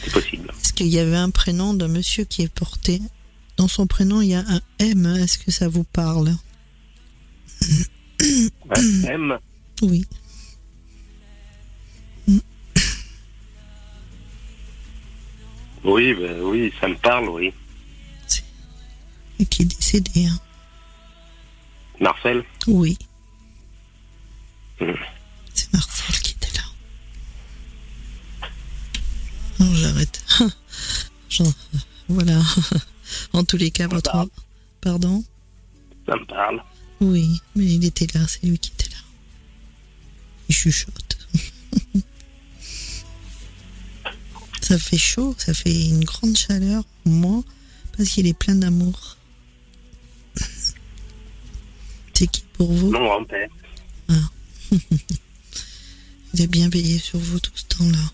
[0.03, 0.53] C'est possible.
[0.81, 3.03] Qu'il y avait un prénom d'un monsieur qui est porté
[3.59, 5.05] Dans son prénom, il y a un M.
[5.21, 6.35] Est-ce que ça vous parle?
[8.19, 8.49] Ouais,
[9.05, 9.39] M,
[9.83, 10.07] Oui.
[15.85, 17.53] oui, ben, oui, ça me parle, oui.
[19.39, 20.27] Et qui est décédé.
[20.27, 20.39] hein.
[22.01, 22.45] Marcel?
[22.67, 22.99] Oui.
[24.81, 24.93] Hmm.
[25.55, 26.63] C'est Marcel qui était là.
[29.59, 30.23] Non, j'arrête.
[31.31, 31.53] J'en-
[32.09, 32.41] Voilà.
[33.33, 34.29] En tous les cas, votre.
[34.81, 35.25] Pardon
[36.07, 36.63] Ça me parle.
[37.01, 38.99] Oui, mais il était là, c'est lui qui était là.
[40.49, 41.19] Il chuchote.
[44.61, 47.43] ça fait chaud, ça fait une grande chaleur pour moi,
[47.97, 49.17] parce qu'il est plein d'amour.
[52.15, 52.93] C'est qui pour vous?
[52.93, 53.49] Mon grand-père.
[56.35, 58.13] Il a bien veillé sur vous tout ce temps-là.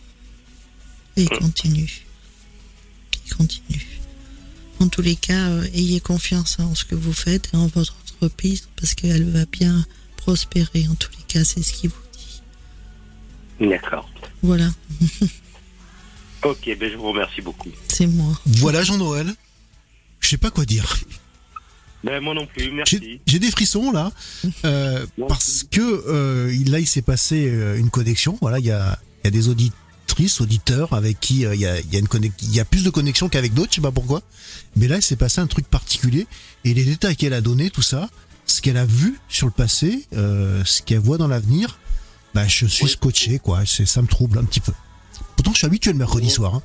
[1.16, 2.05] Et il continue.
[3.36, 3.86] Continue.
[4.80, 7.96] En tous les cas, euh, ayez confiance en ce que vous faites et en votre
[8.14, 9.84] entreprise parce qu'elle va bien
[10.16, 10.86] prospérer.
[10.90, 11.96] En tous les cas, c'est ce qu'il vous
[13.60, 13.68] dit.
[13.68, 14.08] D'accord.
[14.42, 14.68] Voilà,
[16.44, 17.70] Ok, ben je vous remercie beaucoup.
[17.88, 18.38] c'est moi.
[18.46, 19.32] Voilà Jean-Noël.
[20.20, 20.96] Je sais pas quoi dire.
[22.04, 23.20] Ben moi non plus, J'ai merci.
[23.26, 24.12] j'ai des frissons là
[24.64, 27.38] euh, parce que euh, là il s'est passé
[27.78, 28.38] une connexion.
[28.40, 29.48] Voilà, il y a, y a des
[30.16, 32.60] auditrices, auditeurs avec qui euh, il y, a, il y a une connex- il y
[32.60, 33.70] a plus de connexion qu'avec d'autres.
[33.72, 34.22] Je sais pas pourquoi.
[34.76, 36.26] Mais là il s'est passé un truc particulier
[36.64, 38.08] et les détails qu'elle a donné, tout ça,
[38.46, 41.78] ce qu'elle a vu sur le passé, euh, ce qu'elle voit dans l'avenir,
[42.34, 42.90] bah je suis Oui.
[42.90, 43.64] scotché quoi.
[43.66, 44.72] C'est ça me trouble un petit peu.
[45.36, 46.32] Pourtant je suis habitué le mercredi Oui.
[46.32, 46.54] soir.
[46.54, 46.62] hein.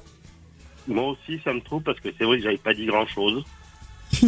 [0.87, 3.43] Moi aussi, ça me trouve parce que c'est vrai que j'avais pas dit grand-chose.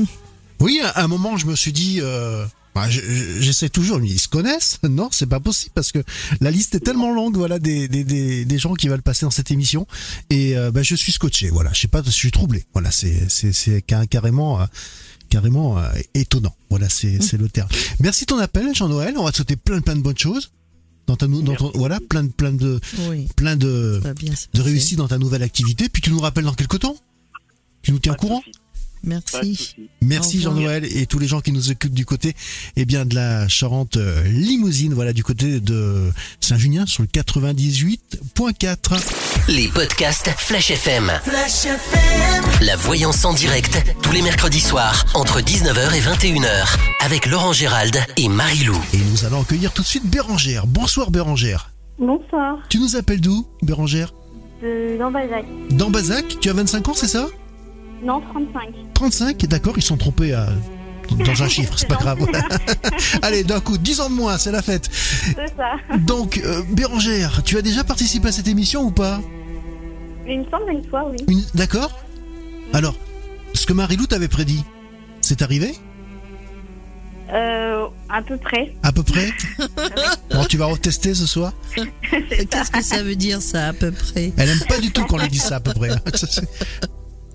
[0.59, 4.07] Oui, à un moment, je me suis dit, euh, bah, je- je- j'essaie toujours, mais
[4.09, 5.99] ils se connaissent Non, c'est pas possible parce que
[6.41, 9.31] la liste est tellement longue, voilà, des, des, des, des gens qui veulent passer dans
[9.31, 9.87] cette émission.
[10.29, 11.71] Et euh, bah, je suis scotché, voilà.
[11.73, 12.65] Je sais pas, je suis troublé.
[12.73, 14.65] Voilà, c'est c'est c'est ca- carrément euh,
[15.29, 16.55] carrément euh, étonnant.
[16.69, 17.69] Voilà, c'est c'est le terme.
[17.99, 19.15] Merci de ton appel, Jean-Noël.
[19.17, 20.51] On va te souhaiter plein plein de bonnes choses
[21.07, 23.99] dans ta dans ton, voilà, plein de plein de Oui, plein de
[24.53, 25.89] de réussite dans ta nouvelle activité.
[25.89, 26.95] Puis tu nous rappelles dans quelques temps.
[27.81, 28.41] Tu nous tiens au courant.
[29.03, 29.89] Merci.
[30.01, 30.41] Merci.
[30.41, 32.35] Jean-Noël et tous les gens qui nous occupent du côté
[32.75, 39.01] eh bien de la Charente euh, Limousine, voilà du côté de Saint-Junien sur le 98.4.
[39.49, 41.11] Les podcasts Flash FM.
[42.61, 47.97] La voyance en direct, tous les mercredis soirs, entre 19h et 21h, avec Laurent Gérald
[48.17, 48.79] et Marie-Lou.
[48.93, 50.65] Et nous allons accueillir tout de suite Bérangère.
[50.65, 51.71] Bonsoir Bérangère.
[51.99, 54.13] Bonsoir, Tu nous appelles d'où Bérangère?
[54.61, 55.45] De Lambazac.
[55.71, 57.27] D'Ambazac, tu as 25 ans, c'est ça?
[58.03, 58.73] Non, 35.
[58.93, 60.49] 35, d'accord, ils sont trompés à
[61.25, 62.19] dans un chiffre, c'est pas grave.
[63.21, 64.89] Allez, d'un coup, 10 ans de moins, c'est la fête.
[64.91, 65.75] C'est ça.
[65.99, 69.19] Donc, euh, Bérangère, tu as déjà participé à cette émission ou pas?
[70.27, 71.17] Il me semble une fois, oui.
[71.27, 71.91] Une- D'accord
[72.71, 72.95] Alors,
[73.53, 74.63] ce que Marie-Lou t'avait prédit,
[75.21, 75.75] c'est arrivé?
[77.33, 78.75] Euh, à peu près.
[78.83, 79.31] À peu près?
[80.31, 81.53] Bon, tu vas retester ce soir?
[82.29, 84.31] Qu'est-ce que ça veut dire ça à peu près?
[84.37, 85.89] Elle aime pas du tout qu'on lui dise ça à peu près.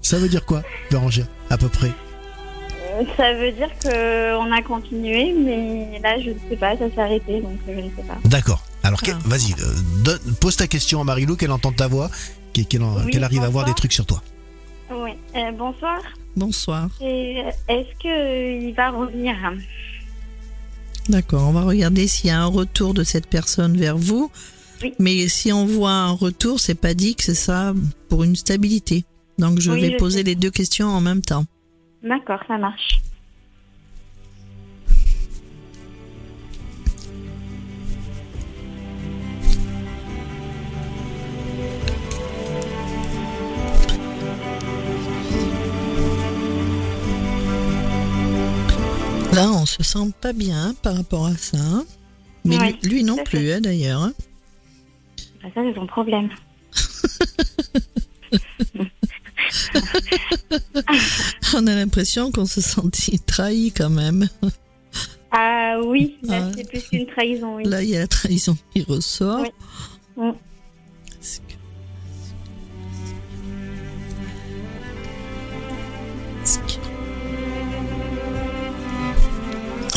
[0.02, 5.32] Ça, veut dire quoi, Bérangère À peu près Euh, Ça veut dire qu'on a continué,
[5.34, 8.16] mais là, je ne sais pas, ça s'est arrêté, donc euh, je ne sais pas.
[8.24, 8.62] D'accord.
[8.82, 9.18] Alors, Ah.
[9.26, 12.10] vas-y, euh, pose ta question à Marie-Lou, qu'elle entende ta voix,
[12.52, 14.22] qu'elle Oui, arrive à voir des trucs sur toi.
[14.90, 15.10] Oui.
[15.36, 15.98] Euh, bonsoir.
[16.36, 16.88] Bonsoir.
[17.00, 19.34] Et Est-ce qu'il va revenir?
[21.08, 24.30] D'accord, on va regarder s'il y a un retour de cette personne vers vous.
[24.82, 24.94] Oui.
[24.98, 27.74] Mais si on voit un retour, c'est pas dit que c'est ça
[28.08, 29.04] pour une stabilité.
[29.38, 30.24] Donc je Oui, vais je poser sais.
[30.24, 31.44] les deux questions en même temps.
[32.02, 33.00] D'accord, ça marche.
[49.34, 51.58] Là, on se se sent pas bien par rapport à ça.
[52.44, 54.02] Mais Ouais, lui, lui non plus, hein, d'ailleurs.
[54.02, 54.12] hein.
[55.42, 56.28] Bah, ça, c'est son problème.
[61.54, 64.28] On a l'impression qu'on se sentit trahi quand même.
[65.30, 66.52] Ah oui, là, Ah.
[66.56, 67.64] c'est plus qu'une trahison, oui.
[67.64, 69.40] Là, il y a la trahison qui ressort.
[70.16, 70.24] Oui.
[70.24, 70.32] Mm.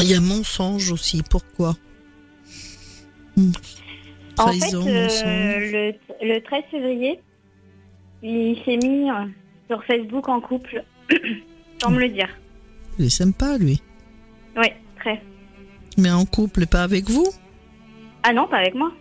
[0.02, 1.22] Il y a mensonge aussi.
[1.30, 1.76] Pourquoi
[3.38, 3.52] Hmm.
[4.38, 5.72] En fait, Trahison, euh, mensonge.
[5.72, 7.20] le, le 13 février,
[8.24, 9.24] il s'est mis euh,
[9.71, 10.84] sur Facebook en couple,
[11.81, 12.27] sans me le dire.
[12.99, 13.81] Il est sympa, lui.
[14.57, 14.67] Oui,
[14.99, 15.21] très.
[15.97, 17.25] Mais en couple, pas avec vous?
[18.23, 18.91] Ah non, pas avec moi.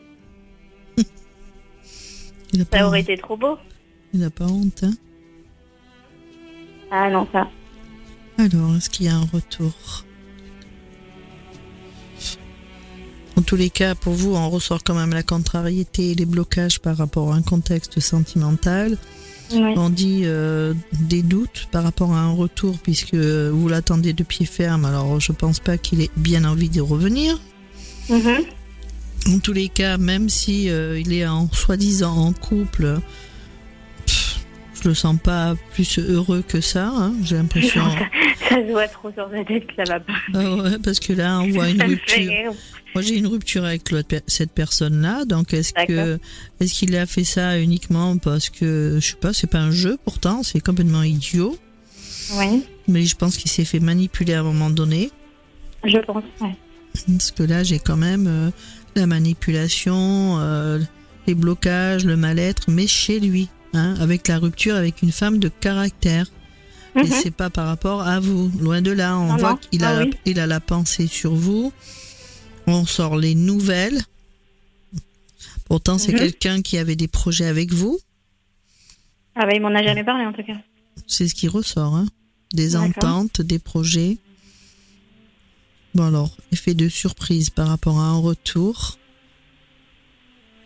[2.53, 3.59] Il a Ça pas, aurait été trop beau.
[4.15, 4.85] il a pas honte.
[4.85, 4.93] Hein?
[6.93, 7.49] Ah non, ça.
[8.39, 9.73] Alors, est-ce qu'il y a un retour?
[13.37, 16.79] En tous les cas, pour vous, on ressort quand même la contrariété et les blocages
[16.81, 18.99] par rapport à un contexte sentimental.
[19.53, 19.75] Oui.
[19.77, 24.47] On dit euh, des doutes par rapport à un retour puisque vous l'attendez de pied
[24.47, 24.85] ferme.
[24.85, 27.39] Alors, je pense pas qu'il ait bien envie de revenir.
[28.09, 28.45] Mhm.
[29.35, 33.01] En tous les cas, même si euh, il est en soi-disant en couple,
[34.07, 34.39] pff,
[34.83, 36.87] je le sens pas plus heureux que ça.
[36.95, 37.13] hein.
[37.23, 37.83] J'ai l'impression.
[38.49, 40.13] Ça se voit trop sur sa tête que ça va pas.
[40.35, 42.53] Ah ouais, parce que là, on voit une Ça rupture.
[42.95, 43.83] Moi, j'ai une rupture avec
[44.27, 45.25] cette personne-là.
[45.25, 46.19] Donc, est-ce que
[46.59, 49.97] est-ce qu'il a fait ça uniquement parce que je sais pas, c'est pas un jeu
[50.05, 51.57] pourtant, c'est complètement idiot.
[52.35, 55.11] Oui, Mais je pense qu'il s'est fait manipuler à un moment donné.
[55.85, 56.25] je pense.
[56.41, 56.57] ouais.
[57.07, 58.51] Parce que là, j'ai quand même euh,
[58.97, 60.79] la manipulation, euh,
[61.27, 65.49] les blocages, le mal-être, mais chez lui, hein, avec la rupture avec une femme de
[65.49, 66.27] caractère.
[66.97, 67.07] Et Mhm.
[67.23, 68.51] c'est pas par rapport à vous.
[68.61, 70.11] Loin de là, on Non, voit qu'il a, Ah oui.
[70.27, 71.73] il a la pensée sur vous.
[72.67, 74.01] On sort les nouvelles.
[75.67, 76.19] Pourtant, c'est Mhm.
[76.19, 77.99] quelqu'un qui avait des projets avec vous.
[79.37, 80.57] Ah bah il m'en a jamais parlé en tout cas.
[81.07, 81.95] C'est ce qui ressort.
[81.95, 82.07] Hein.
[82.53, 84.19] Des ententes, des projets.
[85.95, 88.99] Bon alors, effet de surprise par rapport à un retour.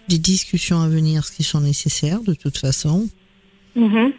[0.09, 3.09] Des discussions à venir qui sont nécessaires de toute façon.
[3.77, 4.13] Mhm.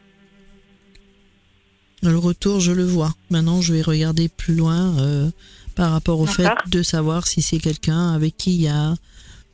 [2.04, 3.16] Le retour, je le vois.
[3.32, 5.32] Maintenant, je vais regarder plus loin euh,
[5.76, 8.98] par rapport au fait de savoir si c'est quelqu'un avec qui il y a Mhm.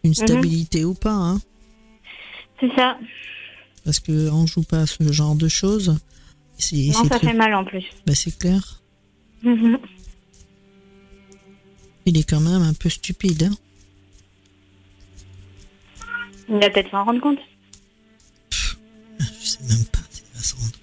[0.03, 1.13] une stabilité ou pas.
[1.13, 1.41] Hein,
[2.59, 2.97] C'est ça.
[3.83, 5.97] parce que on joue pas à ce genre de choses.
[6.73, 7.83] Non, ça très- fait mal en plus.
[8.05, 8.81] bah, c'est clair.
[9.43, 9.79] Mhm.
[12.05, 13.43] Il est quand même un peu stupide.
[13.51, 13.55] Hein.
[16.49, 17.39] Il va peut-être s'en rendre compte.
[18.51, 20.79] Je sais même pas s'il va se rendre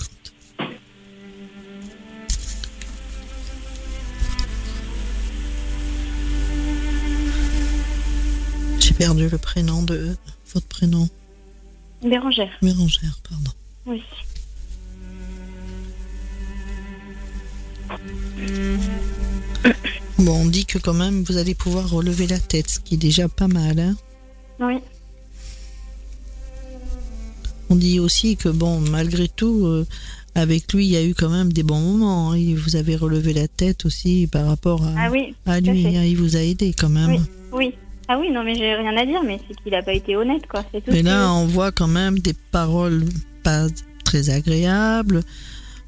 [8.99, 10.17] perdu le prénom de
[10.53, 11.09] votre prénom?
[12.03, 12.51] Bérangère.
[12.63, 13.51] Bérangère, pardon.
[13.87, 14.03] Oui.
[20.19, 22.99] Bon, on dit que quand même vous allez pouvoir relever la tête, ce qui est
[22.99, 23.79] déjà pas mal.
[23.79, 23.97] Hein?
[24.61, 24.79] Oui.
[27.71, 29.87] On dit aussi que bon, malgré tout, euh,
[30.35, 32.33] avec lui, il y a eu quand même des bons moments.
[32.33, 32.55] hein.
[32.57, 35.35] Vous avez relevé la tête aussi par rapport à, Ah oui.
[35.47, 35.87] à lui.
[35.97, 36.03] hein.
[36.05, 37.11] Il vous a aidé quand même.
[37.11, 37.21] Oui.
[37.53, 37.75] Oui.
[38.09, 40.47] Ah oui, non mais j'ai rien à dire, mais c'est qu'il a pas été honnête
[40.47, 40.63] quoi.
[40.63, 40.81] Tout.
[40.89, 43.05] Mais là, que- on voit quand même des paroles
[43.43, 43.67] pas
[44.05, 45.23] très agréables.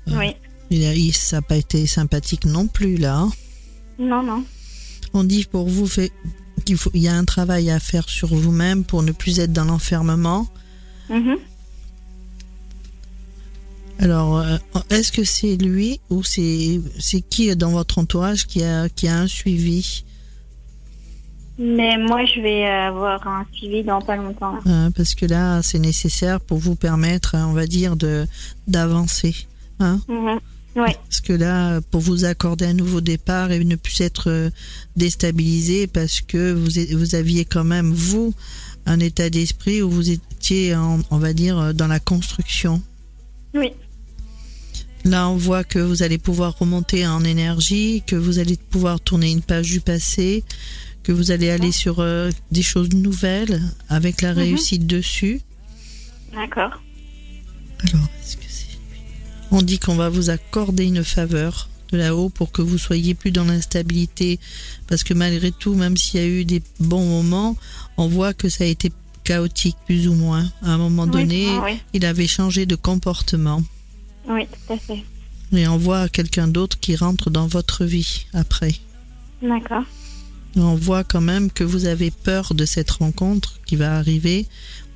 [0.09, 0.37] euh, Oui.
[0.71, 3.17] Il a, il- ça n'a pas été sympathique non plus là.
[3.21, 3.31] hein.
[3.99, 4.45] Non, non.
[5.15, 9.03] On dit pour vous qu'il il y a un travail à faire sur vous-même pour
[9.03, 10.47] ne plus être dans l'enfermement.
[11.09, 11.37] Mhm.
[13.99, 14.57] Alors, euh,
[14.89, 19.19] est-ce que c'est lui ou c'est c'est qui dans votre entourage qui a qui a
[19.19, 20.05] un suivi?
[21.59, 24.55] Mais moi, je vais avoir un suivi dans pas longtemps.
[24.65, 28.27] Hein, Parce que là, c'est nécessaire pour vous permettre, hein, on va dire, de
[28.67, 29.35] d'avancer.
[29.79, 30.39] Hein Mhm.
[30.77, 30.95] Ouais.
[31.09, 34.51] Parce que là, pour vous accorder un nouveau départ et ne plus être euh,
[34.97, 38.33] déstabilisé parce que vous, vous aviez quand même, vous,
[38.87, 42.81] un état d'esprit où vous étiez, en- on va dire, euh, dans la construction.
[43.53, 43.73] Oui.
[45.05, 49.31] Là, on voit que vous allez pouvoir remonter en énergie, que vous allez pouvoir tourner
[49.33, 50.45] une page du passé,
[51.11, 54.39] que vous allez aller sur euh, des choses nouvelles avec la Mhm.
[54.39, 55.41] réussite dessus.
[56.33, 56.81] D'accord.
[57.83, 58.79] Alors, est-ce que c'est
[59.51, 63.33] On dit qu'on va vous accorder une faveur de là-haut pour que vous soyez plus
[63.33, 64.39] dans l'instabilité.
[64.87, 67.57] Parce que malgré tout, même s'il y a eu des bons moments,
[67.97, 68.93] on voit que ça a été
[69.25, 70.49] chaotique plus ou moins.
[70.63, 71.11] À un moment Oui.
[71.11, 71.81] donné, Ah oui.
[71.93, 73.65] il avait changé de comportement.
[74.29, 75.03] Oui, tout à fait.
[75.53, 78.77] Et on voit quelqu'un d'autre qui rentre dans votre vie après.
[79.43, 79.83] D'accord.
[80.57, 84.47] On voit quand même que vous avez peur de cette rencontre qui va arriver.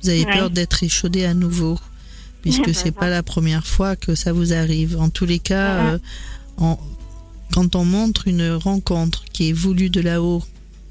[0.03, 0.33] Vous avez Ouais.
[0.37, 1.79] peur d'être échaudé à nouveau,
[2.41, 4.97] puisque c'est pas la première fois que ça vous arrive.
[4.99, 5.97] En tous les cas, euh,
[7.53, 10.43] quand on montre une rencontre qui est voulue de là-haut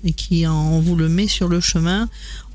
[0.04, 2.08] et qui en- on vous le met sur le chemin,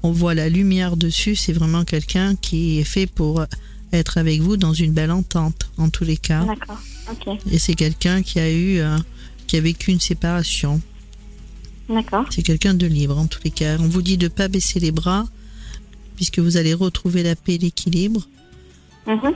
[0.03, 1.35] on voit la lumière dessus.
[1.35, 3.45] C'est vraiment quelqu'un qui est fait pour
[3.93, 5.69] être avec vous dans une belle entente.
[5.77, 6.45] En tous les cas,
[7.51, 8.97] et c'est quelqu'un qui a eu, euh,
[9.47, 10.81] qui a vécu une séparation.
[11.89, 12.25] D'accord.
[12.29, 13.77] C'est quelqu'un de libre en tous les cas.
[13.79, 15.25] On vous dit de pas baisser les bras
[16.15, 18.27] puisque vous allez retrouver la paix et l'équilibre.
[19.07, 19.33] Mhm.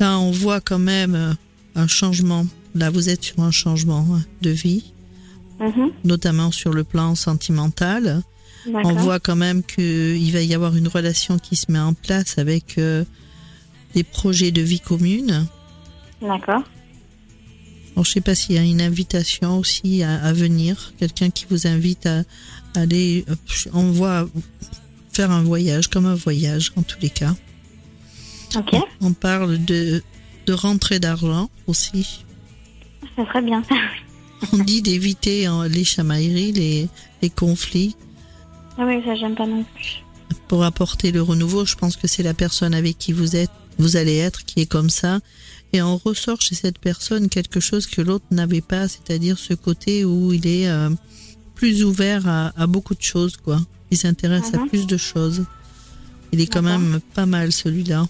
[0.00, 1.32] Là, on voit quand même euh,
[1.76, 2.46] un changement.
[2.74, 4.06] Là, vous êtes sur un changement
[4.42, 4.92] de vie,
[5.60, 5.92] Mhm.
[6.04, 8.22] notamment sur le plan sentimental.
[8.66, 12.38] On voit quand même qu'il va y avoir une relation qui se met en place
[12.38, 13.04] avec euh,
[13.94, 15.46] des projets de vie commune.
[16.20, 16.62] D'accord.
[17.94, 21.46] Alors, je sais pas s'il y a une invitation aussi à, à venir, quelqu'un qui
[21.48, 22.22] vous invite à
[22.74, 23.34] aller, euh,
[23.72, 24.28] on voit
[25.12, 27.34] faire un voyage, comme un voyage en tous les cas.
[28.56, 28.74] Ok.
[29.00, 30.02] On parle de,
[30.46, 32.24] de rentrée d'argent aussi.
[33.16, 33.62] Ça serait bien.
[34.52, 36.88] On dit d'éviter euh, les chamailleries, les,
[37.22, 37.96] les conflits
[38.76, 40.02] Ah oui, ça j'aime pas non plus.
[40.48, 41.64] pour apporter le renouveau.
[41.64, 44.66] Je pense que c'est la personne avec qui vous êtes, vous allez être, qui est
[44.66, 45.20] comme ça.
[45.74, 50.04] Et on ressort chez cette personne quelque chose que l'autre n'avait pas, c'est-à-dire ce côté
[50.04, 50.88] où il est euh,
[51.56, 53.60] plus ouvert à, à beaucoup de choses, quoi.
[53.90, 54.68] Il s'intéresse à Mhm.
[54.68, 55.44] plus de choses.
[56.32, 58.06] Il est quand même pas mal celui-là.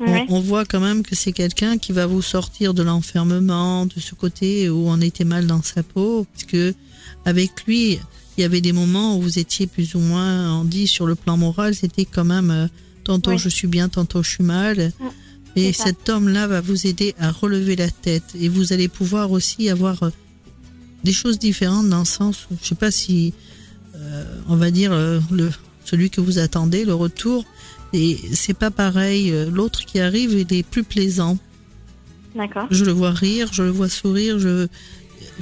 [0.00, 0.26] On- Ouais.
[0.28, 4.14] On, voit quand même que c'est quelqu'un qui va vous sortir de l'enfermement, de ce
[4.14, 6.74] côté où on était mal dans sa peau, parce que
[7.24, 7.98] avec lui,
[8.36, 11.14] il y avait des moments où vous étiez plus ou moins, on dit sur le
[11.14, 12.66] plan moral, c'était quand même euh,
[13.04, 14.92] tantôt je suis bien, tantôt je suis mal.
[15.56, 19.70] Et cet homme-là va vous aider à relever la tête et vous allez pouvoir aussi
[19.70, 20.10] avoir euh,
[21.02, 23.32] des choses différentes dans le sens, où, je sais pas si,
[23.94, 25.50] euh, on va dire euh, le
[25.84, 27.44] celui que vous attendez, le retour,
[27.92, 29.32] et c'est pas pareil.
[29.52, 31.38] L'autre qui arrive, il est plus plaisant.
[32.34, 32.66] D'accord.
[32.72, 34.66] Je le vois rire, je le vois sourire, je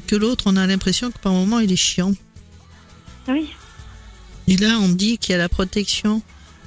[0.07, 2.13] que l'autre, on a l'impression que par moment il est chiant.
[3.27, 3.49] Oui.
[4.47, 6.21] Et là, on dit qu'il y a la protection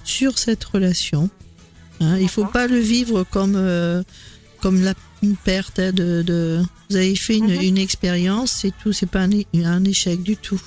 [0.04, 1.30] sur cette relation.
[2.00, 2.54] Hein, il faut D'accord.
[2.54, 4.04] pas le vivre comme euh,
[4.62, 4.94] comme la,
[5.24, 6.62] une perte hein, de, de.
[6.90, 7.62] Vous avez fait une, Mhm.
[7.62, 8.94] une expérience, c'est tout.
[8.94, 9.22] C'est pas
[9.54, 10.62] un, échec du tout.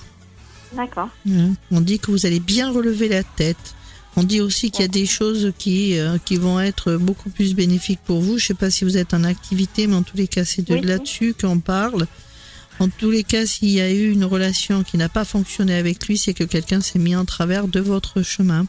[0.76, 1.08] D'accord.
[1.28, 1.52] hein.
[1.70, 3.74] On dit que vous allez bien relever la tête.
[4.16, 7.54] On dit aussi qu'il y a des choses qui euh, qui vont être beaucoup plus
[7.54, 8.38] bénéfiques pour vous.
[8.38, 10.74] Je sais pas si vous êtes en activité, mais en tous les cas, c'est de
[10.74, 10.86] Oui, oui.
[10.88, 12.06] là-dessus qu'on parle.
[12.80, 16.06] En tous les cas, s'il y a eu une relation qui n'a pas fonctionné avec
[16.08, 18.66] lui, c'est que quelqu'un s'est mis en travers de votre chemin.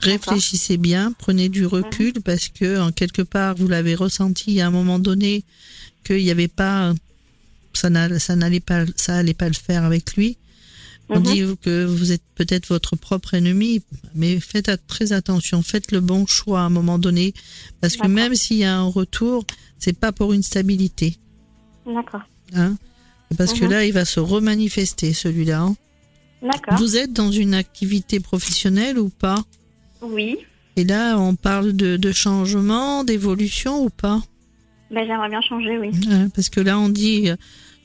[0.00, 4.70] Réfléchissez bien, prenez du recul parce que en quelque part vous l'avez ressenti à un
[4.70, 5.44] moment donné
[6.04, 6.92] qu'il n'y avait pas,
[7.72, 10.36] ça n'a- ça n'allait pas, ça allait pas le faire avec lui.
[11.08, 11.22] On Mhm.
[11.22, 13.80] dit que vous êtes peut-être votre propre ennemi,
[14.14, 17.32] mais faites très attention, faites le bon choix à un moment donné,
[17.80, 19.44] parce que même s'il y a un retour,
[19.78, 21.16] c'est pas pour une stabilité,
[21.86, 22.22] D'accord.
[22.54, 22.76] hein.
[23.38, 23.70] Parce que Mhm.
[23.70, 25.60] là, il va se remanifester celui-là.
[25.62, 25.76] hein.
[26.42, 26.76] D'accord.
[26.78, 29.42] Vous êtes dans une activité professionnelle ou pas?
[30.02, 30.38] Oui.
[30.76, 34.20] Et là, on parle de, de changement, d'évolution ou pas?
[34.90, 35.90] Ben, j'aimerais bien changer, oui.
[36.08, 37.36] Ouais, Parce que là, on dit euh,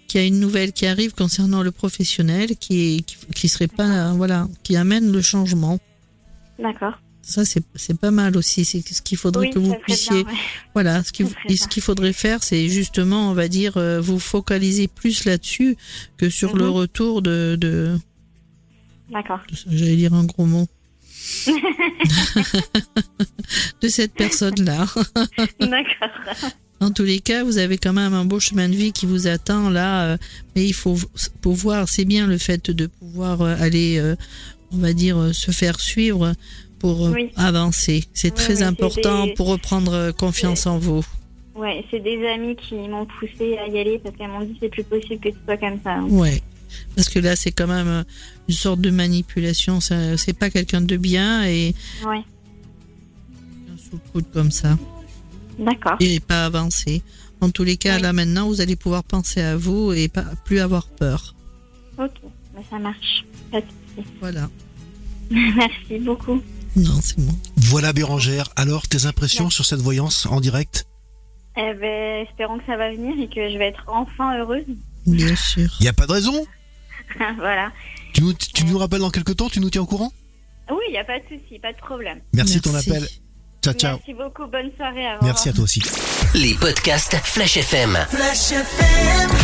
[0.08, 4.12] qu'il y a une nouvelle qui arrive concernant le professionnel, qui, qui, qui serait pas,
[4.14, 5.80] voilà, qui amène le changement.
[6.60, 6.94] D'accord.
[7.24, 8.66] Ça, c'est c'est pas mal aussi.
[8.66, 10.24] C'est ce qu'il faudrait Oui, que vous puissiez.
[10.24, 10.40] bien, ouais.
[10.74, 15.24] Voilà, qu'il ce qu'il faudrait faire, c'est justement, on va dire, euh, vous focaliser plus
[15.26, 15.78] là-dessus
[16.18, 16.72] que sur le Mhm.
[16.72, 17.98] retour de, de
[19.12, 19.40] D'accord.
[19.68, 20.68] j'allais dire un gros mot,
[23.82, 24.86] de cette personne-là.
[25.60, 26.52] D'accord.
[26.80, 29.28] En tous les cas, vous avez quand même un beau chemin de vie qui vous
[29.28, 30.18] attend là, euh,
[30.56, 30.98] mais il faut
[31.42, 34.16] pouvoir, c'est bien le fait de pouvoir euh, aller, euh,
[34.74, 36.34] on va dire, se faire suivre
[36.80, 37.30] pour Oui.
[37.36, 38.06] avancer.
[38.14, 41.06] C'est Oui, très oui, important des- pour reprendre confiance en vous.
[41.54, 44.70] Ouais, c'est des amis qui m'ont poussé à y aller parce qu'elles m'ont dit c'est
[44.70, 45.92] plus possible que tu sois comme ça.
[45.96, 46.08] hein.
[46.10, 46.42] Ouais.
[46.96, 48.04] Parce que là, c'est quand même euh,
[48.48, 49.80] une sorte de manipulation.
[49.82, 51.74] C'est pas quelqu'un de bien et
[52.06, 52.24] Ouais.
[53.72, 54.78] un sous le coude comme ça
[55.60, 55.98] D'accord.
[56.00, 57.02] et pas avancer.
[57.42, 58.02] En tous les cas, Oui.
[58.04, 61.36] là maintenant, vous allez pouvoir penser à vous et pas plus avoir peur.
[61.98, 62.12] Ok.
[62.54, 63.26] Ben, ça marche.
[63.52, 64.08] Pas de souci.
[64.20, 64.50] Voilà.
[65.30, 66.42] Merci beaucoup.
[66.76, 67.34] Non, c'est moi.
[67.58, 68.50] Voilà Bérangère.
[68.56, 70.86] Alors, tes impressions sur cette voyance en direct?
[71.58, 74.64] Eh ben, espérons que ça va venir et que je vais être enfin heureuse.
[75.06, 75.70] Bien sûr.
[75.80, 76.46] Il n'y a pas de raison?
[77.38, 77.72] voilà.
[78.14, 80.12] Tu nous, tu nous rappelles dans quelques temps, tu nous tiens au courant?
[80.70, 82.20] Oui, il n'y a pas de souci, pas de problème.
[82.34, 82.92] Merci, de ton Merci.
[82.92, 83.08] appel.
[83.64, 83.98] Ciao, ciao.
[83.98, 85.06] Merci beaucoup, bonne soirée.
[85.22, 85.84] au Merci à toi aussi.
[86.34, 87.96] Les podcasts Flash FM.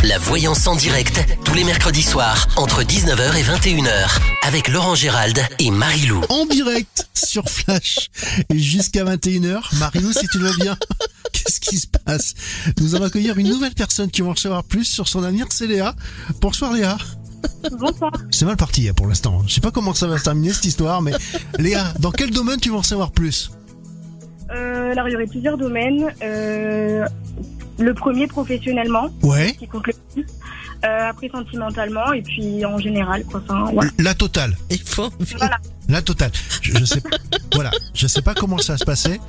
[0.03, 5.39] La voyance en direct, tous les mercredis soirs, entre 19h et 21h, avec Laurent Gérald
[5.59, 6.21] et Marie-Lou.
[6.29, 8.09] En direct sur Flash
[8.49, 9.77] et jusqu'à 21h.
[9.77, 10.77] Marilou, si tu le veux bien.
[11.33, 12.33] Qu'est-ce qui se passe?
[12.79, 15.67] Nous allons accueillir une nouvelle personne qui va en savoir plus sur son avenir, c'est
[15.67, 15.93] Léa.
[16.41, 16.97] Bonsoir Léa.
[17.71, 18.11] Bonsoir.
[18.31, 19.41] C'est mal parti hein, pour l'instant.
[19.47, 21.11] Je sais pas comment ça va se terminer cette histoire, mais
[21.59, 23.51] Léa, dans quel domaine tu veux en savoir plus?
[24.51, 26.07] Euh, alors, il y aurait plusieurs domaines.
[26.23, 27.05] Euh,
[27.79, 30.25] le premier, professionnellement, Ouais, qui compte le plus.
[30.85, 33.41] Euh, après, sentimentalement, et puis en général, quoi.
[33.47, 34.55] Enfin, la totale.
[34.69, 35.09] Il faut.
[35.37, 35.57] Voilà.
[35.89, 36.31] La totale.
[36.61, 37.01] Je, je sais,
[37.53, 39.19] voilà, je sais pas comment ça va se passer,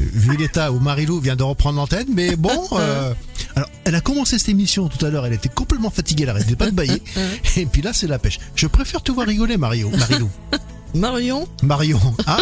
[0.00, 2.66] vu l'état où Marilou vient de reprendre l'antenne, mais bon.
[2.72, 3.14] euh,
[3.56, 6.56] alors, elle a commencé cette émission tout à l'heure, elle était complètement fatiguée, elle arrêtait
[6.56, 7.02] pas de bailler,
[7.56, 8.38] et puis là c'est la pêche.
[8.54, 10.30] Je préfère te voir rigoler, Mario, Marilou.
[10.94, 12.38] Marion, Marion, hein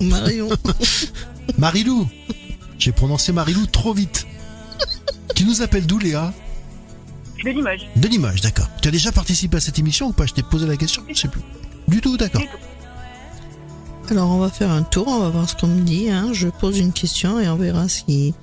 [0.00, 0.50] Marion.
[1.56, 2.06] Marilou.
[2.78, 4.26] J'ai prononcé Marilou trop vite.
[5.34, 6.34] Tu nous appelles d'où, Léa?
[7.42, 7.88] De Limoges.
[7.96, 8.68] De Limoges, d'accord.
[8.82, 10.26] Tu as déjà participé à cette émission ou pas?
[10.26, 11.40] Je t'ai posé la question, je sais plus.
[11.88, 12.42] Du tout, d'accord.
[14.10, 16.10] Alors on va faire un tour, on va voir ce qu'on me dit.
[16.10, 16.32] Hein.
[16.32, 18.34] Je pose une question et on verra si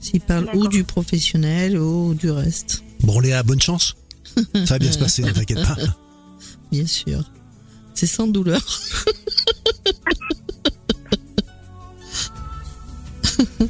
[0.00, 2.82] s'il parle ou du professionnel ou du reste.
[3.00, 3.96] Bon, Léa, bonne chance.
[4.36, 5.76] Ça va bien se passer, ne t'inquiète pas.
[6.70, 7.24] Bien sûr.
[7.94, 8.60] C'est sans douleur.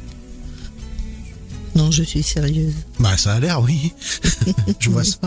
[1.75, 2.73] non, je suis sérieuse.
[2.99, 3.91] Bah, ça a l'air, oui.
[4.79, 5.19] je vois ça.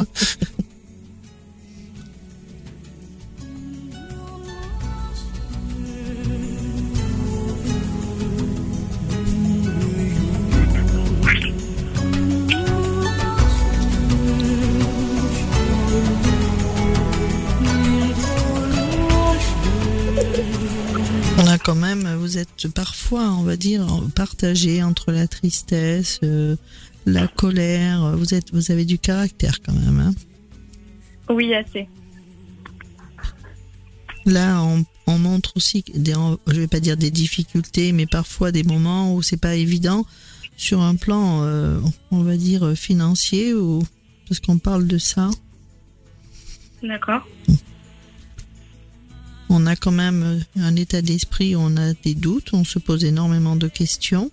[21.67, 26.55] Quand même, vous êtes parfois, on va dire, partagé entre la tristesse, euh,
[27.07, 28.17] la colère.
[28.17, 29.99] Vous êtes, vous avez du caractère quand même.
[29.99, 30.15] Hein.
[31.29, 31.89] Oui, assez.
[34.27, 36.15] Là, on, on montre aussi, des,
[36.47, 40.07] je vais pas dire des difficultés, mais parfois des moments où c'est pas évident
[40.57, 41.81] sur un plan, euh,
[42.13, 43.83] on va dire financier ou
[44.29, 45.31] parce qu'on parle de ça.
[46.81, 47.27] D'accord.
[49.49, 53.05] On a quand même un état d'esprit où on a des doutes, on se pose
[53.05, 54.31] énormément de questions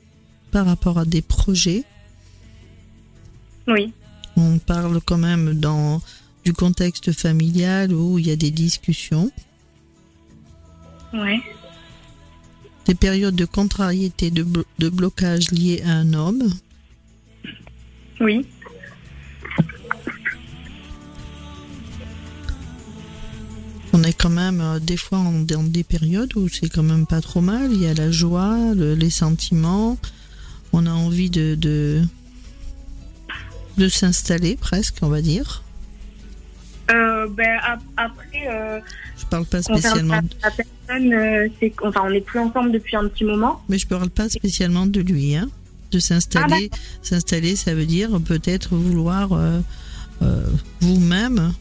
[0.51, 1.83] par rapport à des projets.
[3.67, 3.93] Oui.
[4.35, 6.01] On parle quand même dans
[6.43, 9.31] du contexte familial où il y a des discussions,
[11.13, 11.39] Ouais.
[12.87, 16.51] des périodes de contrariété, de, blo- de blocage liés à un homme.
[18.19, 18.45] Oui.
[24.03, 27.21] On est quand même euh, des fois dans des périodes où c'est quand même pas
[27.21, 27.71] trop mal.
[27.71, 29.97] Il y a la joie, le- les sentiments.
[30.73, 32.01] On a envie de de,
[33.77, 35.63] de s'installer presque, on va dire.
[36.91, 38.81] Euh, ben, ap- après, euh,
[39.17, 42.73] Je parle pas spécialement, la, la personne, euh, c'est qu'- enfin, on n'est plus ensemble
[42.73, 43.63] depuis un petit moment.
[43.69, 45.33] mais je parle pas spécialement de lui.
[45.37, 45.47] Hein.
[45.91, 46.69] De s'installer,
[47.03, 49.29] s'installer, ça veut dire peut-être vouloir
[50.81, 51.53] vous-même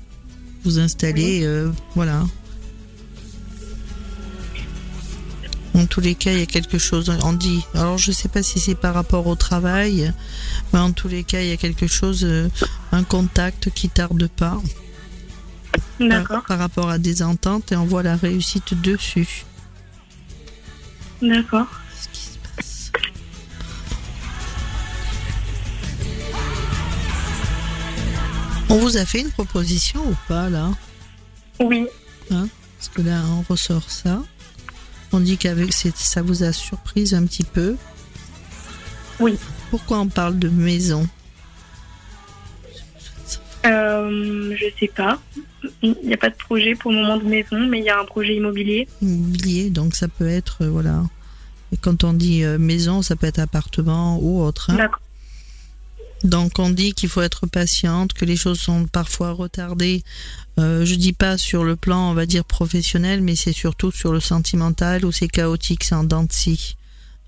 [0.64, 2.24] vous installer, euh, voilà.
[5.74, 7.10] En tous les cas, il y a quelque chose.
[7.22, 7.64] On dit.
[7.74, 10.12] Alors, je sais pas si c'est par rapport au travail,
[10.72, 12.48] mais en tous les cas, il y a quelque chose, euh,
[12.92, 14.60] un contact qui tarde pas
[15.98, 16.44] par, D'accord.
[16.46, 19.44] par rapport à des ententes, et on voit la réussite dessus.
[21.22, 21.66] D'accord.
[28.72, 30.70] On vous a fait une proposition ou pas là?
[31.60, 31.86] Oui.
[32.30, 34.22] Parce que là, on ressort ça.
[35.12, 37.76] On dit qu'avec ça vous a surprise un petit peu.
[39.20, 39.36] Oui.
[39.70, 41.06] Pourquoi on parle de maison?
[43.66, 45.20] Euh, je sais pas.
[45.82, 48.00] Il n'y a pas de projet pour le moment de maison, mais il y a
[48.00, 48.88] un projet immobilier.
[49.02, 51.02] immobilier Donc ça peut être, euh, voilà.
[51.72, 54.70] Et quand on dit euh, maison, ça peut être appartement ou autre.
[54.70, 54.76] hein?
[54.76, 55.00] D'accord.
[56.24, 60.02] Donc on dit qu'il faut être patiente, que les choses sont parfois retardées.
[60.58, 64.12] Euh, je dis pas sur le plan, on va dire professionnel, mais c'est surtout sur
[64.12, 66.76] le sentimental où c'est chaotique, c'est en dents de scie.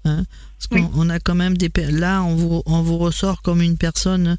[0.05, 0.24] Hein.
[0.59, 3.76] Parce qu'on on a quand même des là, on vous on vous ressort comme une
[3.76, 4.38] personne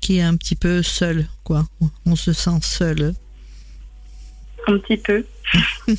[0.00, 1.66] qui est un petit peu seule, quoi.
[2.04, 3.14] On se sent seul.
[4.68, 5.24] Un petit peu.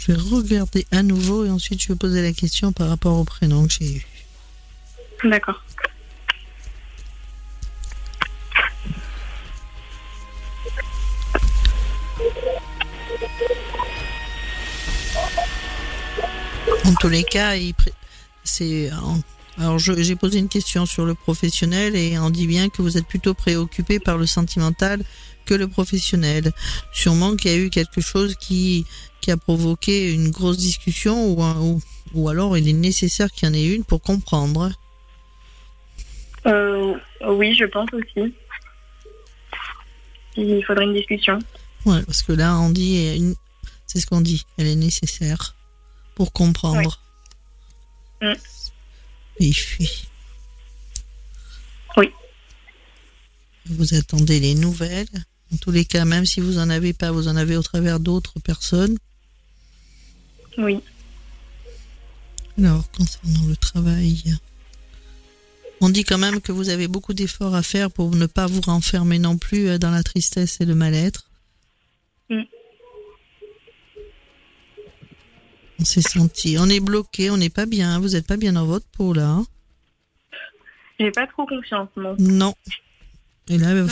[0.00, 3.24] Je vais regarder à nouveau et ensuite je vais poser la question par rapport au
[3.24, 4.06] prénom que j'ai eu.
[5.24, 5.62] D'accord.
[16.84, 17.52] En tous les cas,
[18.42, 18.90] c'est
[19.58, 23.06] alors j'ai posé une question sur le professionnel et on dit bien que vous êtes
[23.06, 25.04] plutôt préoccupé par le sentimental
[25.44, 26.52] que le professionnel.
[26.92, 28.86] Sûrement qu'il y a eu quelque chose qui
[29.20, 31.80] qui a provoqué une grosse discussion ou, ou,
[32.14, 34.72] ou alors il est nécessaire qu'il y en ait une pour comprendre.
[36.46, 36.94] Euh,
[37.26, 38.34] oui, je pense aussi.
[40.36, 41.38] Il faudrait une discussion.
[41.84, 43.34] Ouais, parce que là, on dit,
[43.86, 45.54] c'est ce qu'on dit, elle est nécessaire
[46.14, 47.00] pour comprendre.
[48.20, 48.32] Mm.
[49.40, 50.08] Et puis.
[51.96, 52.10] Oui.
[53.66, 55.08] Vous attendez les nouvelles.
[55.52, 58.00] En tous les cas, même si vous en avez pas, vous en avez au travers
[58.00, 58.96] d'autres personnes.
[60.56, 60.80] Oui.
[62.58, 64.22] Alors, concernant le travail,
[65.82, 68.60] on dit quand même que vous avez beaucoup d'efforts à faire pour ne pas vous
[68.60, 71.28] renfermer non plus euh, dans la tristesse et le mal-être.
[72.30, 72.42] Mm.
[75.80, 77.98] On s'est senti, on est bloqué, on n'est pas bien.
[77.98, 79.28] Vous n'êtes pas bien dans votre peau là.
[79.28, 79.46] Hein.
[81.00, 82.14] J'ai pas trop confiance, non.
[82.20, 82.54] Non.
[83.48, 83.82] Et là, il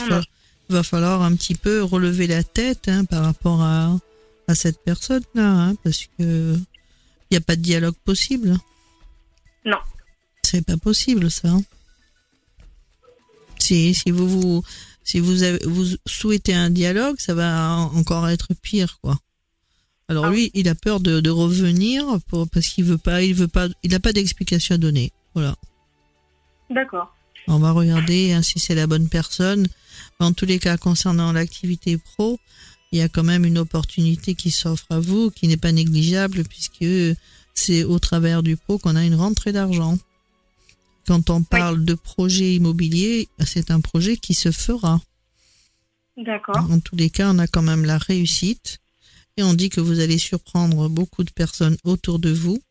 [0.69, 3.97] va, falloir, un petit peu relever la tête hein, par rapport à,
[4.47, 8.55] à cette personne-là, hein, parce que il n'y a pas de dialogue possible.
[9.65, 9.77] Non.
[10.41, 11.49] C'est pas possible, ça.
[13.61, 14.63] Si, si vous, vous,
[15.03, 19.17] si vous, avez, vous souhaitez un dialogue, ça va encore être pire, quoi.
[20.07, 23.33] Alors ah lui, il a peur de, de revenir pour, parce qu'il veut pas, il
[23.33, 25.13] veut pas, il n'a pas d'explication à donner.
[25.33, 25.55] Voilà.
[26.69, 27.15] D'accord.
[27.47, 29.67] On va regarder hein, si c'est la bonne personne.
[30.19, 32.39] En tous les cas, concernant l'activité pro,
[32.91, 36.43] il y a quand même une opportunité qui s'offre à vous, qui n'est pas négligeable,
[36.43, 37.15] puisque
[37.53, 39.97] c'est au travers du pro qu'on a une rentrée d'argent.
[41.07, 45.01] Quand on parle de projet immobilier, c'est un projet qui se fera.
[46.17, 46.57] D'accord.
[46.69, 48.79] En tous les cas, on a quand même la réussite.
[49.37, 52.61] Et on dit que vous allez surprendre beaucoup de personnes autour de vous.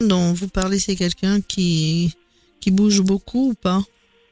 [0.00, 2.14] dont vous parlez, c'est quelqu'un qui,
[2.60, 3.80] qui bouge beaucoup ou pas?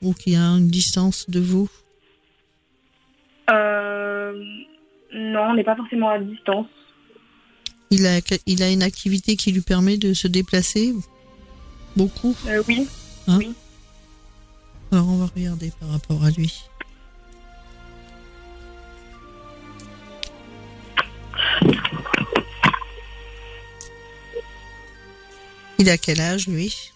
[0.03, 1.68] Ou qui a une distance de vous?
[3.51, 4.32] Euh,
[5.12, 6.66] Non, on n'est pas forcément à distance.
[7.91, 10.95] Il a, il a une activité qui lui permet de se déplacer
[11.97, 12.86] beaucoup euh, Oui.
[13.26, 13.55] Hein oui.
[14.93, 16.62] Alors on va regarder par rapport à lui.
[25.78, 26.93] Il a quel âge lui?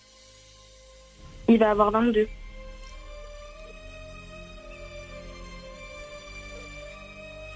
[1.48, 2.28] Il va avoir 22.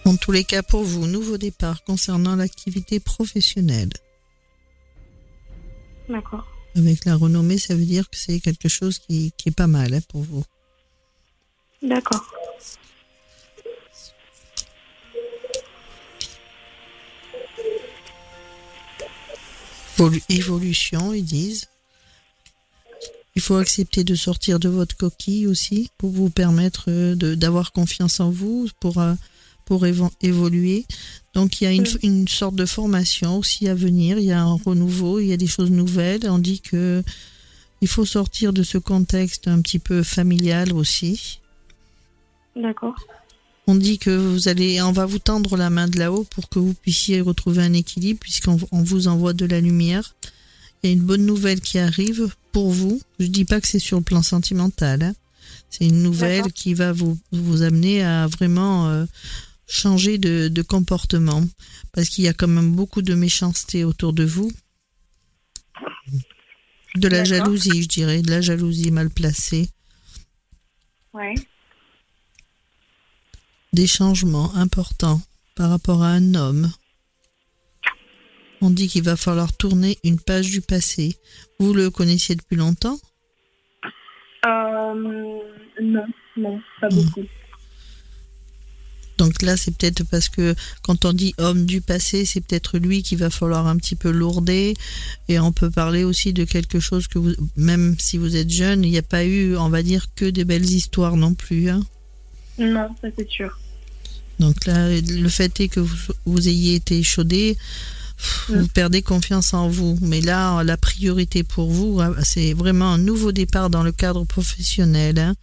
[0.06, 3.90] En tous les cas, pour vous, nouveau départ concernant l'activité professionnelle.
[6.08, 6.46] D'accord.
[6.76, 10.00] Avec la renommée, ça veut dire que c'est quelque chose qui, est pas mal hein,
[10.08, 10.44] pour vous.
[11.82, 12.24] D'accord.
[20.28, 21.66] Évolution, ils disent.
[23.34, 28.30] Il faut accepter de sortir de votre coquille aussi pour vous permettre d'avoir confiance en
[28.30, 29.02] vous, pour
[29.66, 30.86] pour évoluer.
[31.34, 34.40] Donc il y a une, une, sorte de formation aussi à venir, il y a
[34.40, 36.22] un renouveau, il y a des choses nouvelles.
[36.30, 37.02] On dit que
[37.82, 41.40] il faut sortir de ce contexte un petit peu familial aussi.
[42.54, 42.96] D'accord.
[43.66, 46.58] On dit que vous allez, on va vous tendre la main de là-haut pour que
[46.58, 50.14] vous puissiez retrouver un équilibre puisqu'on vous envoie de la lumière.
[50.82, 53.00] Il y a une bonne nouvelle qui arrive pour vous.
[53.18, 55.02] Je dis pas que c'est sur le plan sentimental.
[55.02, 55.14] Hein.
[55.68, 59.04] C'est une nouvelle qui va vous, vous amener à vraiment euh,
[59.66, 61.42] changer de, comportement
[61.92, 64.50] parce qu'il y a quand même beaucoup de méchanceté autour de vous.
[66.94, 69.68] De la jalousie, je dirais, de la jalousie mal placée.
[71.12, 71.34] Ouais.
[73.72, 75.20] Des changements importants
[75.54, 76.70] par rapport à un homme.
[78.62, 81.16] On dit qu'il va falloir tourner une page du passé.
[81.58, 82.98] Vous le connaissiez depuis longtemps?
[84.46, 84.94] Euh,
[85.82, 86.06] Non,
[86.36, 87.24] non, pas beaucoup.
[89.18, 93.02] Donc là, c'est peut-être parce que quand on dit homme du passé, c'est peut-être lui
[93.02, 94.74] qui va falloir un petit peu lourder.
[95.28, 98.84] Et on peut parler aussi de quelque chose que vous, même si vous êtes jeune,
[98.84, 101.70] il n'y a pas eu, on va dire, que des belles histoires non plus.
[101.70, 101.84] Hein
[102.58, 103.58] non, ça c'est sûr.
[104.38, 105.96] Donc là, le fait est que vous,
[106.26, 107.56] vous ayez été chaudé,
[108.48, 108.68] vous mm.
[108.68, 109.98] perdez confiance en vous.
[110.02, 114.24] Mais là, la priorité pour vous, hein, c'est vraiment un nouveau départ dans le cadre
[114.24, 115.18] professionnel.
[115.18, 115.34] Hein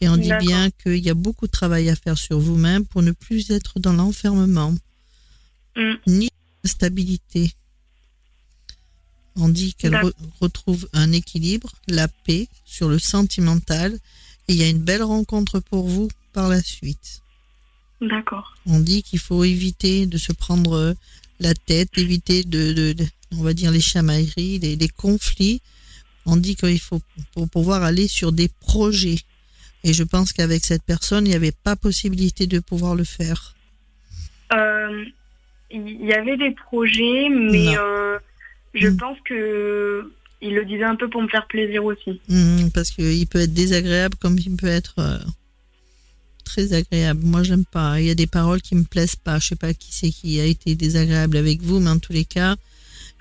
[0.00, 3.02] et on dit bien qu'il y a beaucoup de travail à faire sur vous-même pour
[3.02, 4.74] ne plus être dans l'enfermement,
[5.76, 5.94] mm.
[6.06, 6.28] ni
[6.64, 7.52] la stabilité.
[9.36, 9.94] On dit qu'elle
[10.40, 13.94] retrouve un équilibre, la paix sur le sentimental,
[14.48, 17.20] et il y a une belle rencontre pour vous par la suite.
[18.00, 18.56] D'accord.
[18.66, 20.94] On dit qu'il faut éviter de se prendre
[21.38, 25.60] la tête, éviter de, de- de- on va dire, les chamailleries, les, les conflits.
[26.26, 27.00] On dit qu'il faut
[27.32, 29.18] pour pouvoir aller sur des projets.
[29.84, 33.54] Et je pense qu'avec cette personne, il n'y avait pas possibilité de pouvoir le faire.
[34.52, 35.04] Euh,
[35.72, 38.18] Il y avait des projets, mais euh,
[38.74, 38.96] je Mm.
[38.96, 40.10] pense que
[40.42, 42.20] il le disait un peu pour me faire plaisir aussi.
[42.28, 45.18] Mhm, parce qu'il peut être désagréable comme il peut être euh,
[46.44, 47.20] très agréable.
[47.24, 48.00] Moi, j'aime pas.
[48.00, 49.38] Il y a des paroles qui me plaisent pas.
[49.38, 52.24] Je sais pas qui c'est qui a été désagréable avec vous, mais en tous les
[52.24, 52.56] cas,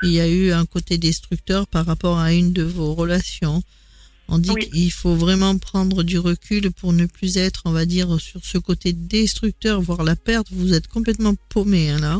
[0.02, 3.62] il y a eu un côté destructeur par rapport à une de vos relations.
[4.32, 4.70] On dit Oui.
[4.70, 8.58] qu'il faut vraiment prendre du recul pour ne plus être, on va dire, sur ce
[8.58, 10.48] côté destructeur, voire la perte.
[10.52, 12.20] Vous êtes complètement paumé, hein, là.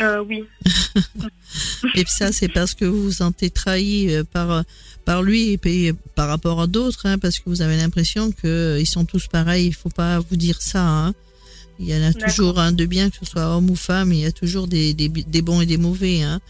[0.00, 0.42] Euh, oui.
[1.94, 4.64] Et ça, c'est parce que vous vous sentez trahi euh, par,
[5.04, 8.86] par lui et puis par rapport à d'autres, hein, parce que vous avez l'impression qu'ils
[8.88, 9.66] sont tous pareils.
[9.66, 10.84] Il faut pas vous dire ça.
[10.84, 11.14] hein.
[11.78, 14.12] Il y en a toujours un de bien, que ce soit homme ou femme.
[14.12, 16.22] Il y a toujours des, des, des bons et des mauvais.
[16.22, 16.40] Hein.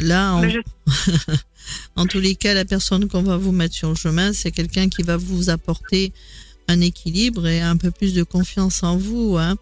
[0.00, 0.60] Là, je-
[1.96, 4.88] en tous les cas, la personne qu'on va vous mettre sur le chemin, c'est quelqu'un
[4.88, 6.12] qui va vous apporter
[6.68, 9.36] un équilibre et un peu plus de confiance en vous.
[9.38, 9.56] Hein.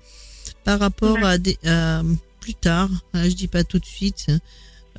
[0.64, 2.02] Par rapport à, des, à
[2.40, 4.26] plus tard, hein, je dis pas tout de suite,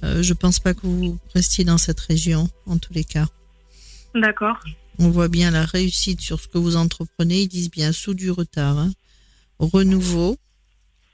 [0.03, 3.28] euh, je pense pas que vous restiez dans cette région, en tous les cas.
[4.13, 4.57] D'accord.
[4.99, 7.41] On voit bien la réussite sur ce que vous entreprenez.
[7.41, 8.78] Ils disent bien sous du retard.
[8.78, 8.91] hein.
[9.59, 10.38] Renouveau,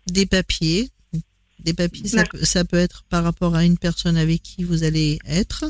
[0.07, 0.89] des papiers.
[1.63, 4.83] Des papiers, ça, peut- ça peut être par rapport à une personne avec qui vous
[4.83, 5.65] allez être.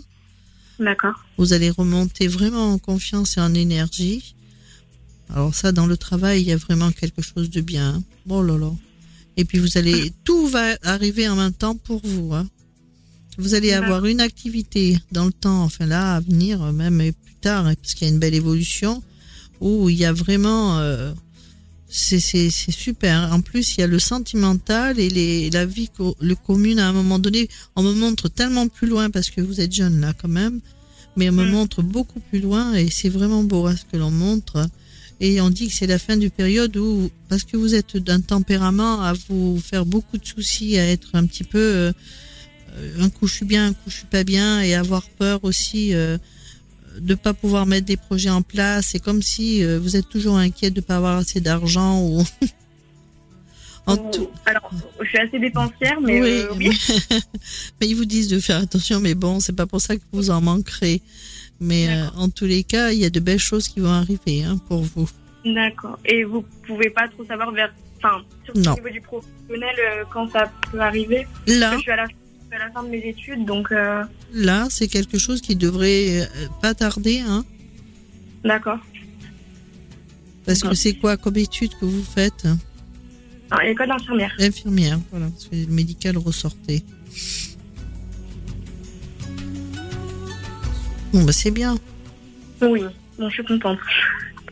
[0.80, 1.16] D'accord.
[1.38, 4.36] Vous allez remonter vraiment en confiance et en énergie.
[5.30, 7.96] Alors ça, dans le travail, il y a vraiment quelque chose de bien.
[7.96, 8.04] hein.
[8.30, 8.72] Oh là là.
[9.38, 12.34] Et puis vous allez, tout va arriver en même temps pour vous.
[12.34, 12.48] hein.
[13.38, 17.66] Vous allez avoir une activité dans le temps, enfin là, à venir, même plus tard,
[17.66, 19.02] hein, parce qu'il y a une belle évolution,
[19.62, 20.80] où il y a vraiment...
[20.80, 21.14] euh,
[21.92, 23.32] c'est c'est- c'est super.
[23.34, 26.88] En plus, il y a le sentimental et les, la vie, co- le commune, à
[26.88, 30.14] un moment donné, on me montre tellement plus loin, parce que vous êtes jeune là
[30.20, 30.62] quand même,
[31.18, 34.12] mais on me montre beaucoup plus loin et c'est vraiment beau hein, ce que l'on
[34.12, 34.68] montre.
[35.20, 38.22] Et on dit que c'est la fin du période où, parce que vous êtes d'un
[38.22, 41.92] tempérament à vous faire beaucoup de soucis, à être un petit peu, euh,
[42.78, 45.42] euh, un coup je suis bien, un coup je suis pas bien, et avoir peur
[45.44, 46.18] aussi euh,
[47.00, 48.88] de pas pouvoir mettre des projets en place.
[48.92, 52.24] C'est comme si euh, vous êtes toujours inquiet de pas avoir assez d'argent ou.
[53.86, 54.30] en tout.
[54.46, 54.70] Alors,
[55.02, 56.70] je suis assez dépensière, mais oui, euh, oui.
[57.82, 60.30] mais ils vous disent de faire attention, mais bon, c'est pas pour ça que vous
[60.30, 61.02] en manquerez.
[61.60, 64.44] Mais euh, en tous les cas, il y a de belles choses qui vont arriver
[64.44, 65.10] hein, pour vous.
[65.46, 66.00] D'accord.
[66.06, 68.74] Et vous pouvez pas trop savoir vers, enfin, surtout Non.
[68.74, 69.76] au niveau du professionnel,
[70.12, 71.28] quand ça peut arriver?
[71.48, 72.08] Là, Je suis à la,
[72.52, 75.56] je suis à la fin de mes études, donc euh, là, c'est quelque chose qui
[75.56, 76.26] devrait euh,
[76.62, 77.46] pas tarder, hein,
[78.44, 78.80] d'accord.
[80.46, 82.46] parce que c'est quoi comme étude que vous faites?
[83.52, 84.36] Alors, école d'infirmière.
[84.40, 86.84] Infirmière, voilà, c'est le médical ressortait.
[91.14, 91.78] Bon, bah c'est bien.
[92.62, 92.84] Oui.
[93.18, 93.80] Bon, je suis contente.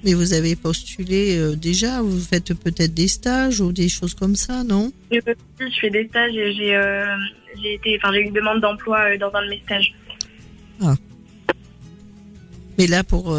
[0.04, 4.36] Mais vous avez postulé euh, déjà, vous faites peut-être des stages ou des choses comme
[4.36, 4.92] ça, non?
[5.12, 5.20] Je
[5.60, 7.06] je fais des stages et j'ai, euh,
[7.62, 9.94] j'ai été, enfin, j'ai eu une demande d'emploi euh, dans un de mes stages.
[12.78, 13.38] Mais là, pour,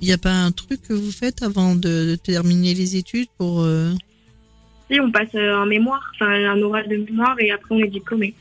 [0.00, 3.28] il n'y a pas un truc que vous faites avant de, de terminer les études
[3.36, 3.66] pour
[4.90, 8.34] Si, on passe un mémoire, enfin, un oral de mémoire et après on est diplômé.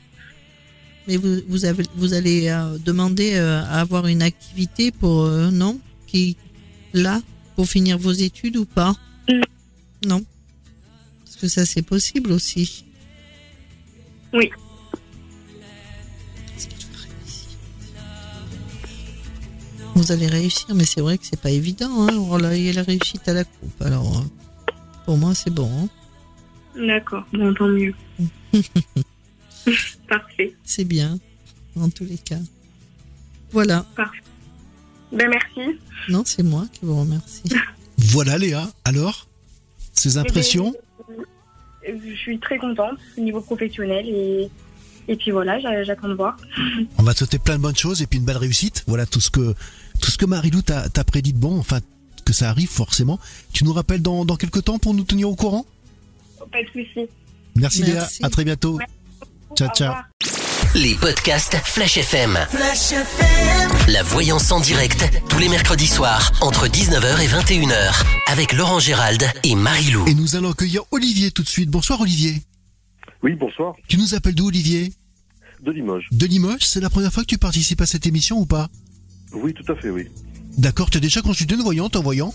[1.07, 5.49] Mais vous, vous, avez, vous allez euh, demander euh, à avoir une activité pour, euh,
[5.51, 5.79] non?
[6.05, 6.35] Qui,
[6.97, 7.21] Là,
[7.55, 8.95] pour finir vos études ou pas
[9.29, 9.41] Non.
[10.07, 10.25] Non.
[11.23, 12.85] Parce que ça, c'est possible aussi.
[14.33, 14.49] Oui.
[19.95, 22.07] Vous allez réussir, mais c'est vrai que c'est pas évident.
[22.07, 22.15] Hein.
[22.29, 23.81] Oh là, il y a la réussite à la coupe.
[23.81, 24.21] Alors, euh,
[25.05, 25.69] pour moi, c'est bon.
[25.83, 25.89] hein.
[26.87, 27.93] D'accord, bon, tant mieux.
[30.07, 30.55] Parfait.
[30.63, 31.17] C'est bien,
[31.79, 32.39] en tous les cas.
[33.51, 33.85] Voilà.
[35.11, 35.79] Ben merci.
[36.09, 37.43] Non, c'est moi qui vous remercie.
[37.99, 39.27] Voilà Léa, alors
[39.93, 40.73] Ces impressions
[41.09, 44.49] Euh, Je suis très contente au niveau professionnel et,
[45.07, 46.37] et puis voilà, j'a- j'attends de voir.
[46.99, 48.83] On va te souhaiter plein de bonnes choses et puis une belle réussite.
[48.87, 49.55] Voilà tout ce que
[49.99, 51.79] tout ce que Marilou t'a prédit de bon, enfin
[52.23, 53.19] que ça arrive forcément.
[53.53, 55.65] Tu nous rappelles dans, dans quelques temps pour nous tenir au courant?
[56.51, 57.09] Pas de soucis.
[57.55, 57.83] Merci, Merci.
[57.83, 58.77] Léa, à très bientôt.
[59.55, 59.93] Ciao, Au ciao.
[60.77, 62.37] Les podcasts Flash FM.
[63.87, 69.23] La voyance en direct, tous les mercredis soirs, entre 19h et 21h, avec Laurent Gérald
[69.43, 70.05] et Marie-Lou.
[70.07, 71.71] Et nous allons accueillir Olivier tout de suite.
[71.71, 72.43] Bonsoir Olivier.
[73.23, 73.73] Oui, bonsoir.
[73.87, 74.93] Tu nous appelles d'où Olivier?
[75.63, 76.07] De Limoges.
[76.11, 78.69] De Limoges, c'est la première fois que tu participes à cette émission ou pas?
[79.33, 80.07] Oui, tout à fait, oui.
[80.59, 82.33] D'accord, tu as déjà consulté une voyante en voyant?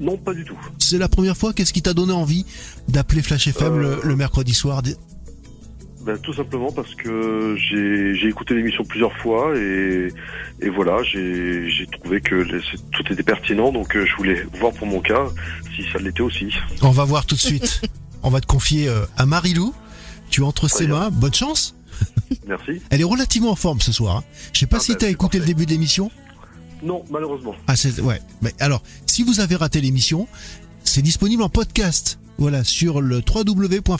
[0.00, 0.58] Non, pas du tout.
[0.78, 1.52] C'est la première fois.
[1.52, 2.46] Qu'est-ce qui t'a donné envie
[2.86, 4.82] d'appeler Flash FM le, Euh, le mercredi soir
[6.06, 10.08] Ben, tout simplement parce que j'ai écouté l'émission plusieurs fois et,
[10.60, 12.60] et voilà, j'ai trouvé que les-
[12.92, 15.26] tout était pertinent, donc euh, je voulais voir pour mon cas
[15.74, 16.54] si ça l'était aussi.
[16.82, 17.82] On va voir tout de suite.
[18.22, 19.74] On va te confier euh, à Marilou.
[20.30, 21.10] Tu es entre ses mains.
[21.10, 21.74] Bonne chance.
[22.46, 22.80] Merci.
[22.90, 24.16] Elle est relativement en forme ce soir.
[24.18, 24.24] hein.
[24.52, 26.10] Je sais pas Ah si bah, t'as c'est écouté le début de l'émission.
[26.82, 27.54] Non, malheureusement.
[27.66, 28.20] Ah c'est ouais.
[28.42, 30.28] Mais alors, si vous avez raté l'émission,
[30.84, 32.18] c'est disponible en podcast.
[32.38, 33.22] Voilà, sur le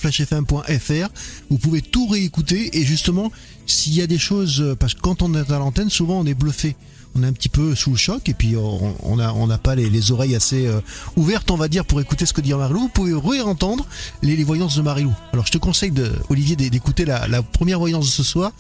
[0.07, 1.09] www.flashfm.fr,
[1.51, 3.33] vous pouvez tout réécouter et justement,
[3.67, 6.27] s'il y a des choses euh, parce que quand on est à l'antenne, souvent on
[6.27, 6.77] est bluffé.
[7.15, 9.57] On est un petit peu sous le choc et puis on on a on n'a
[9.57, 10.81] pas les, les oreilles assez euh,
[11.17, 12.81] ouvertes, on va dire, pour écouter ce que dit Marilou.
[12.81, 13.87] Vous pouvez réentendre
[14.23, 15.15] les, les voyances de Marilou.
[15.33, 18.53] Alors je te conseille de Olivier d'é- d'écouter la, la première voyance de ce soir.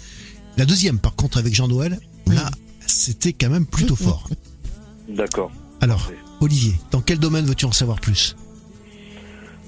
[0.56, 2.50] La deuxième, par contre, avec Jean-Noël, là,
[2.86, 4.30] c'était quand même plutôt fort.
[5.06, 5.52] D'accord.
[5.82, 6.10] Alors.
[6.40, 8.36] Olivier, dans quel domaine veux-tu en savoir plus?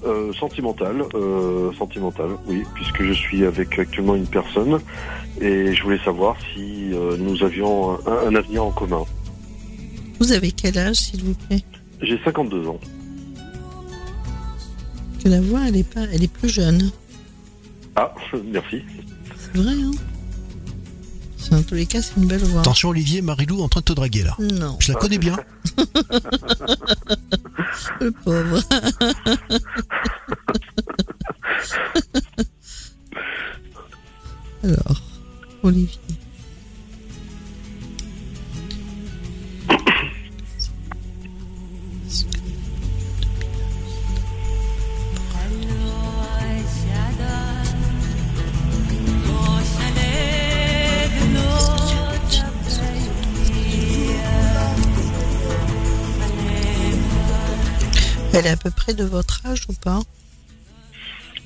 [0.05, 4.79] Euh, sentimental, euh, sentimental, oui, puisque je suis avec actuellement une personne
[5.41, 9.03] et je voulais savoir si euh, nous avions un, un avenir en commun.
[10.21, 11.63] Vous avez quel âge, s'il vous plaît?
[12.01, 12.79] J'ai 52 ans.
[15.21, 16.91] Que la voix, elle est pas, elle est plus jeune.
[17.97, 18.13] Ah,
[18.45, 18.81] merci.
[19.37, 19.91] C'est vrai, hein?
[21.37, 22.61] C'est- En tous les cas, c'est une belle voix.
[22.61, 24.37] Attention Olivier, Marilou en train de te draguer là.
[24.39, 25.35] Non, Je la connais bien.
[27.99, 28.61] Le pauvre.
[34.63, 35.01] Alors,
[35.63, 36.18] Olivier.
[58.33, 60.01] Elle est à peu près de votre âge ou pas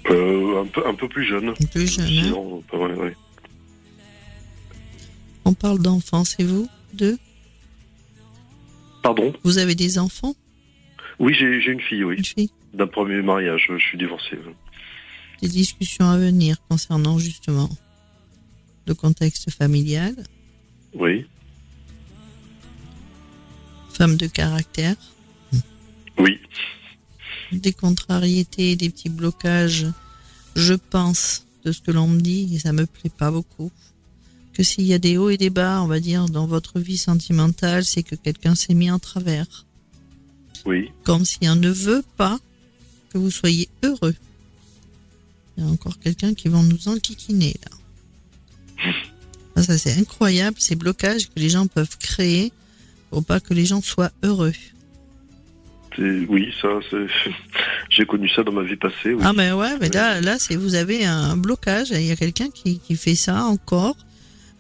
[0.10, 1.54] Euh, un, peu, un peu plus jeune.
[1.72, 2.34] Plus jeune, hein
[2.78, 3.16] ouais.
[5.46, 7.18] On parle d'enfants, c'est vous Deux
[9.02, 10.36] Pardon Vous avez des enfants
[11.20, 12.16] Oui, j'ai j'ai une fille, oui.
[12.18, 14.38] Une fille D'un premier mariage, je suis divorcé.
[15.42, 17.70] Des discussions à venir concernant justement
[18.88, 20.14] le contexte familial,
[20.94, 21.26] Oui,
[23.94, 24.96] femme de caractère,
[26.18, 26.40] oui,
[27.52, 29.88] des contrariétés, des petits blocages,
[30.56, 33.72] je pense, de ce que l'on me dit, et ça me plaît pas beaucoup.
[34.54, 36.98] Que s'il y a des hauts et des bas, on va dire, dans votre vie
[36.98, 39.66] sentimentale, c'est que quelqu'un s'est mis en travers.
[40.66, 40.92] oui.
[41.04, 42.40] Comme si on ne veut pas
[43.10, 44.16] que vous soyez heureux.
[45.58, 48.94] Il y a encore quelqu'un qui va nous enquiquiner, là.
[49.56, 52.52] Ah, ça, c'est incroyable, ces blocages que les gens peuvent créer
[53.10, 54.54] pour pas que les gens soient heureux.
[55.96, 57.06] C'est- Oui, ça, c'est...
[57.90, 59.14] j'ai connu ça dans ma vie passée.
[59.14, 59.22] Oui.
[59.24, 61.90] Ah ben ouais, mais là, là c'est vous avez un blocage.
[61.92, 63.96] Il y a quelqu'un qui, qui fait ça encore.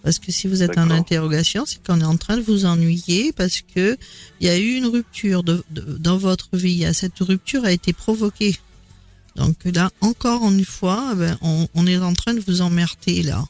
[0.04, 3.32] Parce que si vous êtes en interrogation, c'est qu'on est en train de vous ennuyer
[3.32, 3.98] parce que
[4.42, 6.86] il y a eu une rupture de, de- dans votre vie.
[6.94, 8.58] Cette rupture a été provoquée.
[9.38, 13.44] Donc là, encore une fois, ben, on, on est en train de vous emmerder là.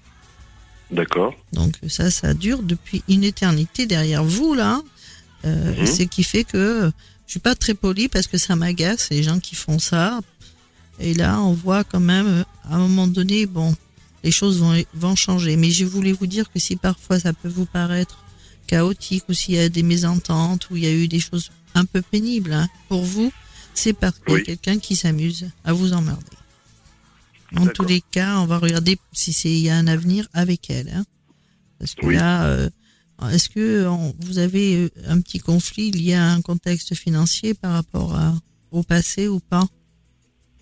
[0.91, 1.34] D'accord.
[1.53, 4.79] Donc ça, ça dure depuis une éternité derrière vous là.
[5.45, 5.88] Euh, Mhm.
[5.88, 6.91] Ce qui fait que
[7.28, 10.19] je suis pas très poli parce que ça m'agace les gens qui font ça.
[10.99, 13.76] Et là, on voit quand même euh, à un moment donné, bon,
[14.24, 15.55] les choses vont vont changer.
[15.57, 18.24] Mais je voulais vous dire que si parfois ça peut vous paraître
[18.67, 21.86] chaotique ou s'il y a des mésententes ou il y a eu des choses un
[21.86, 23.32] peu pénibles hein, pour vous,
[23.74, 26.24] c'est parce qu'il y a quelqu'un qui s'amuse à vous emmerder.
[27.55, 30.69] En tous les cas, on va regarder si c'est il y a un avenir avec
[30.69, 30.89] elle.
[30.89, 31.03] hein.
[31.80, 32.15] Parce que Oui.
[32.15, 32.69] là, euh,
[33.30, 37.74] est-ce que on- vous avez euh, un petit conflit lié à un contexte financier par
[37.74, 38.34] rapport à-
[38.71, 39.63] au passé ou pas?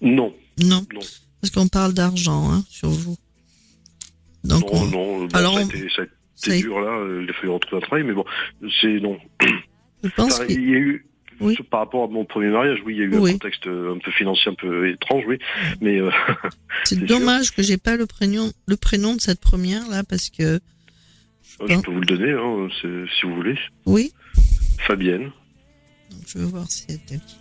[0.02, 0.34] Non,
[0.64, 1.00] Non, non,
[1.40, 3.18] parce qu'on parle d'argent hein, sur vous.
[4.44, 5.26] Donc, non, on- non.
[5.26, 6.92] Bon, Alors, ça a été, ça a été ça y- dur là.
[6.98, 8.26] euh, Il a fallu retrouver un travail, mais bon,
[8.82, 9.18] c'est non.
[10.04, 11.06] je pense Enfin, que il y a eu.
[11.40, 11.58] Oui.
[11.72, 13.32] Par rapport à mon premier mariage, oui, il y a eu Oui.
[13.32, 15.40] un contexte euh, un peu financier, un peu étrange, oui.
[15.82, 16.12] Mais euh,
[16.84, 20.60] c'est dommage que j'ai pas le prénom, le prénom de cette première là, parce que
[21.68, 23.58] je peux vous le donner, hein, si vous voulez.
[23.86, 24.14] oui,
[24.88, 25.32] Fabienne.
[26.10, 27.36] Donc, je vais voir si elle est bloquée.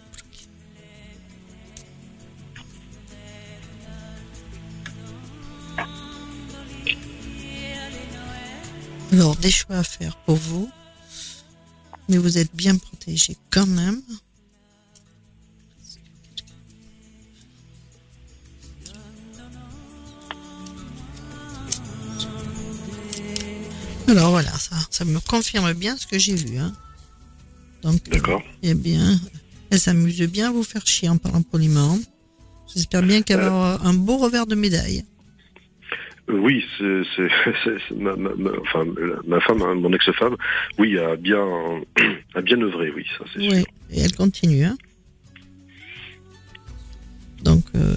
[9.13, 10.71] Alors, des choix à faire pour vous.
[12.09, 14.03] Mais vous êtes bien protégé quand même.
[24.11, 26.59] Alors voilà, ça, ça me confirme bien ce que j'ai vu.
[26.59, 26.73] Hein.
[27.83, 28.43] Donc, euh, D'accord.
[28.65, 29.19] a bien
[29.71, 31.99] Elle s'amuse bien à vous faire chier en parlant poliment.
[32.75, 35.05] J'espère bien qu'elle va avoir un beau revers de médaille.
[36.29, 37.29] Euh, oui, c'est c'est-
[37.65, 38.85] c'est- c'est ma, ma- ma- enfin,
[39.27, 40.37] ma femme, hein, mon ex-femme,
[40.79, 41.45] oui, a bien,
[42.35, 43.65] a bien œuvré, oui, ça c'est Oui, sûr.
[43.91, 44.65] et elle continue.
[44.65, 44.77] Hein.
[47.43, 47.97] Donc, euh,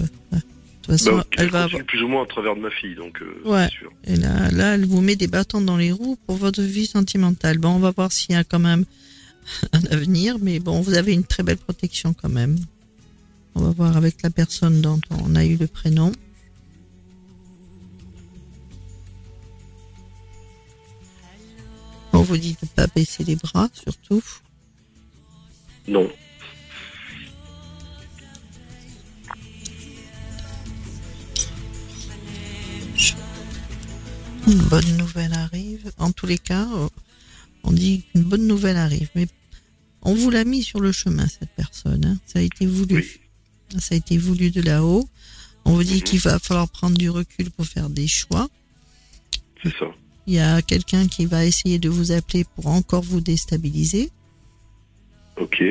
[0.86, 1.84] toute façon, Bah, elle va avoir...
[1.84, 3.68] plus ou moins à travers de ma fille, donc euh, Ouais.
[3.70, 3.90] sûr.
[4.04, 7.58] Et là, là, elle vous met des bâtons dans les roues pour votre vie sentimentale.
[7.58, 8.84] Bon, on va voir s'il y a quand même
[9.72, 12.56] un avenir, mais bon, vous avez une très belle protection quand même.
[13.54, 16.12] On va voir avec la personne dont on a eu le prénom.
[22.12, 24.22] On vous dit de ne pas baisser les bras, surtout.
[25.88, 26.08] Non.
[34.46, 35.90] Une bonne nouvelle arrive.
[35.98, 36.88] En tous les cas, euh,
[37.62, 39.08] on dit qu'une bonne nouvelle arrive.
[39.14, 39.26] Mais
[40.02, 42.04] on vous l'a mis sur le chemin, cette personne.
[42.04, 42.18] hein.
[42.26, 42.96] Ça a été voulu.
[42.96, 43.80] Oui.
[43.80, 45.08] Ça a été voulu de là-haut.
[45.64, 46.00] On vous dit Mhm.
[46.02, 48.48] qu'il va falloir prendre du recul pour faire des choix.
[49.62, 49.86] C'est ça.
[50.26, 54.10] Il y a quelqu'un qui va essayer de vous appeler pour encore vous déstabiliser.
[55.38, 55.62] Ok.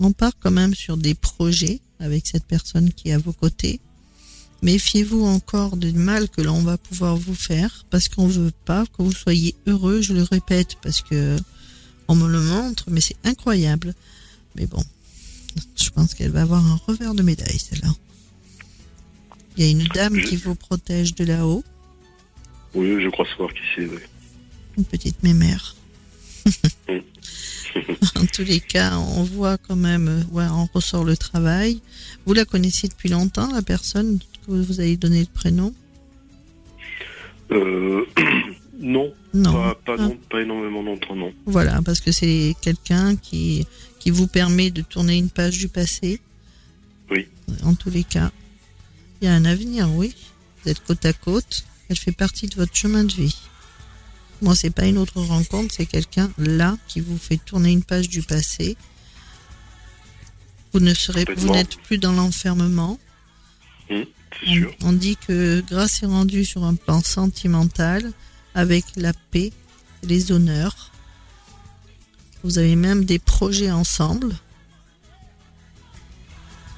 [0.00, 3.80] On part quand même sur des projets avec cette personne qui est à vos côtés.
[4.62, 9.02] Méfiez-vous encore du mal que l'on va pouvoir vous faire parce qu'on veut pas que
[9.02, 11.36] vous soyez heureux, je le répète parce que
[12.08, 13.94] on me le montre, mais c'est incroyable.
[14.56, 14.82] Mais bon,
[15.76, 17.92] je pense qu'elle va avoir un revers de médaille, celle-là.
[19.56, 21.64] Il y a une dame qui vous protège de là-haut,
[22.74, 23.86] Oui, je crois savoir qui c'est.
[23.86, 23.98] oui.
[24.76, 25.74] une petite mémère.
[28.16, 31.80] en tous les cas, on voit quand même, ouais, on ressort le travail.
[32.26, 34.18] Vous la connaissiez depuis longtemps, la personne?
[34.56, 35.74] Vous avez donné le prénom
[37.52, 38.04] Euh,
[38.78, 39.52] non, Non.
[39.52, 40.02] Pas, pas, Ah.
[40.02, 41.32] non, pas énormément longtemps, non.
[41.46, 43.66] Voilà, parce que c'est quelqu'un qui,
[43.98, 46.20] qui vous permet de tourner une page du passé.
[47.10, 47.26] Oui.
[47.64, 48.30] En tous les cas,
[49.20, 50.14] il y a un avenir, oui.
[50.62, 51.64] Vous êtes côte à côte.
[51.88, 53.36] Elle fait partie de votre chemin de vie.
[54.42, 58.08] Moi, c'est pas une autre rencontre, c'est quelqu'un là qui vous fait tourner une page
[58.08, 58.76] du passé.
[60.72, 62.98] Vous ne serez, vous n'êtes plus dans l'enfermement.
[63.90, 64.04] On,
[64.44, 64.72] sûr.
[64.84, 68.12] on dit que grâce est rendue sur un plan sentimental,
[68.54, 69.52] avec la paix,
[70.02, 70.90] les honneurs.
[72.42, 74.32] Vous avez même des projets ensemble.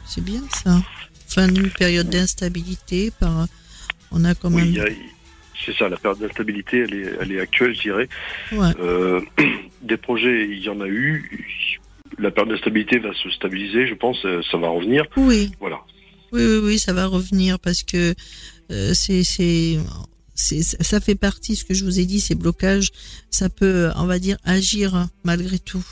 [0.07, 0.83] C'est bien ça.
[1.29, 3.47] Fin d'une période d'instabilité, par,
[4.11, 4.75] on a quand même.
[4.79, 4.85] a-
[5.65, 8.09] c'est ça, la période d'instabilité, elle est, elle est actuelle, je dirais.
[8.53, 8.73] Ouais.
[8.81, 9.21] Euh,
[9.83, 11.47] des projets, il y en a eu.
[12.19, 15.05] La période d'instabilité va se stabiliser, je pense, euh, ça va revenir.
[15.17, 15.79] Oui, Voilà.
[16.33, 18.15] Oui, oui, oui, ça va revenir parce que
[18.71, 19.79] euh, c'est, c'est,
[20.35, 22.91] ça fait partie, ce que je vous ai dit, ces blocages,
[23.31, 25.85] ça peut, on va dire, agir malgré tout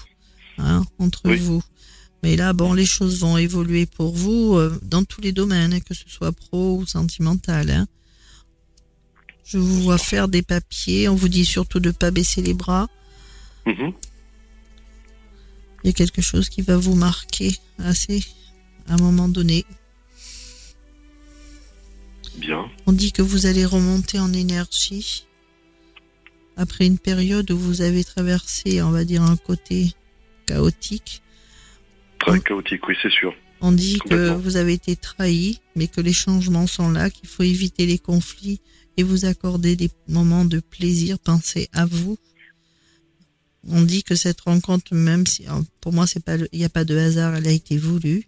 [0.59, 1.37] hein, entre Oui.
[1.37, 1.63] vous.
[2.23, 5.81] Mais là, bon, les choses vont évoluer pour vous euh, dans tous les domaines, hein,
[5.81, 7.71] que ce soit pro ou sentimental.
[7.71, 7.87] Hein.
[9.45, 11.09] Je vous vois faire des papiers.
[11.09, 12.89] On vous dit surtout de pas baisser les bras.
[13.67, 13.93] Mhm.
[15.83, 18.23] Il y a quelque chose qui va vous marquer assez
[18.87, 19.65] à un moment donné.
[22.41, 22.69] Bien.
[22.87, 25.27] On dit que vous allez remonter en énergie
[26.57, 29.95] après une période où vous avez traversé, on va dire, un côté
[30.47, 31.23] chaotique.
[32.19, 32.43] Très Oui.
[32.43, 33.35] chaotique, oui, c'est sûr.
[33.63, 37.43] On dit que vous avez été trahi, mais que les changements sont là, qu'il faut
[37.43, 38.61] éviter les conflits
[38.97, 42.17] et vous accorder des moments de plaisir, penser à vous.
[43.69, 45.45] On dit que cette rencontre, même si
[45.83, 48.25] pour moi c'est pas, il n'y a pas de hasard, elle a été voulue.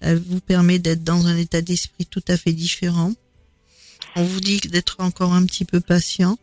[0.00, 3.12] Elle vous permet d'être dans un état d'esprit tout à fait différent.
[4.14, 6.38] On vous dit d'être encore un petit peu patient,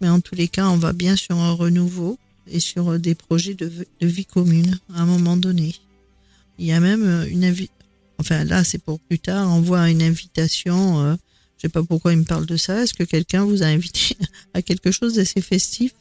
[0.00, 2.18] mais en tous les cas, on va bien sur un renouveau
[2.50, 3.70] et sur euh, des projets de,
[4.00, 5.74] vie commune à un moment donné.
[6.58, 7.74] Il y a même euh, une invitation.
[8.20, 9.48] Enfin, là, c'est pour plus tard.
[9.50, 11.04] On voit une invitation.
[11.04, 11.14] euh,
[11.56, 12.82] je sais pas pourquoi il me parle de ça.
[12.82, 14.16] Est-ce que quelqu'un vous a invité
[14.54, 15.92] à quelque chose d'assez festif?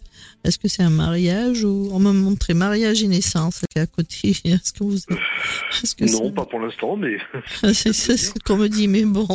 [0.43, 4.71] Est-ce que c'est un mariage ou on m'a montré mariage et naissance à côté Est-ce
[4.71, 7.17] que vous Est-ce que non, pas pour l'instant, mais
[7.73, 9.27] c'est ce qu'on me dit, mais bon.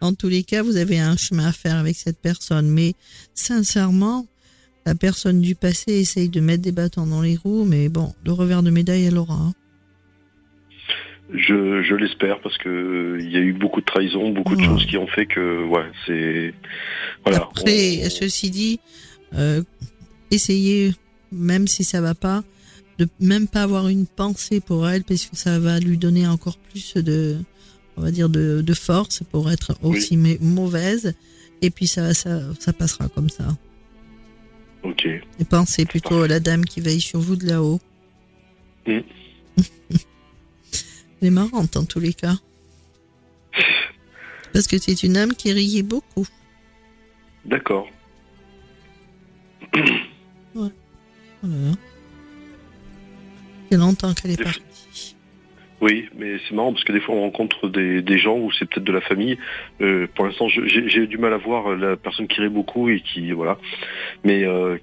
[0.00, 2.68] En tous les cas, vous avez un chemin à faire avec cette personne.
[2.68, 2.94] Mais
[3.34, 4.26] sincèrement,
[4.86, 8.32] la personne du passé essaye de mettre des bâtons dans les roues, mais bon, le
[8.32, 9.34] revers de médaille, elle aura.
[9.34, 9.54] hein.
[11.32, 14.62] je, je l'espère parce que euh, il y a eu beaucoup de trahisons, beaucoup de
[14.62, 16.54] choses qui ont fait que, ouais, c'est.
[17.24, 17.42] Voilà.
[17.42, 18.80] Après, on- ceci dit,
[19.34, 19.62] euh,
[20.30, 20.94] essayez,
[21.32, 22.44] même si ça va pas,
[22.98, 26.56] de même pas avoir une pensée pour elle, parce que ça va lui donner encore
[26.56, 27.36] plus de,
[27.98, 31.14] on va dire, de, de force pour être aussi mais mauvaise.
[31.60, 33.56] Et puis ça, ça, ça passera comme ça.
[34.84, 35.04] Ok.
[35.06, 37.80] Et pensez plutôt à la dame qui veille sur vous de là-haut.
[38.86, 39.00] Mm.
[41.20, 42.36] Elle est marrante en tous les cas.
[44.52, 46.26] Parce que c'est une âme qui riait beaucoup.
[47.44, 47.88] D'accord.
[50.54, 50.72] Voilà.
[53.70, 54.62] Il y a longtemps qu'elle est partie.
[55.80, 58.84] Oui, mais c'est marrant parce que des fois on rencontre des, gens où c'est peut-être
[58.84, 59.38] de la famille.
[59.80, 63.30] Euh, pour l'instant, j'ai du mal à voir la personne qui rit beaucoup et qui
[63.30, 63.58] voilà,
[64.24, 64.76] mais euh,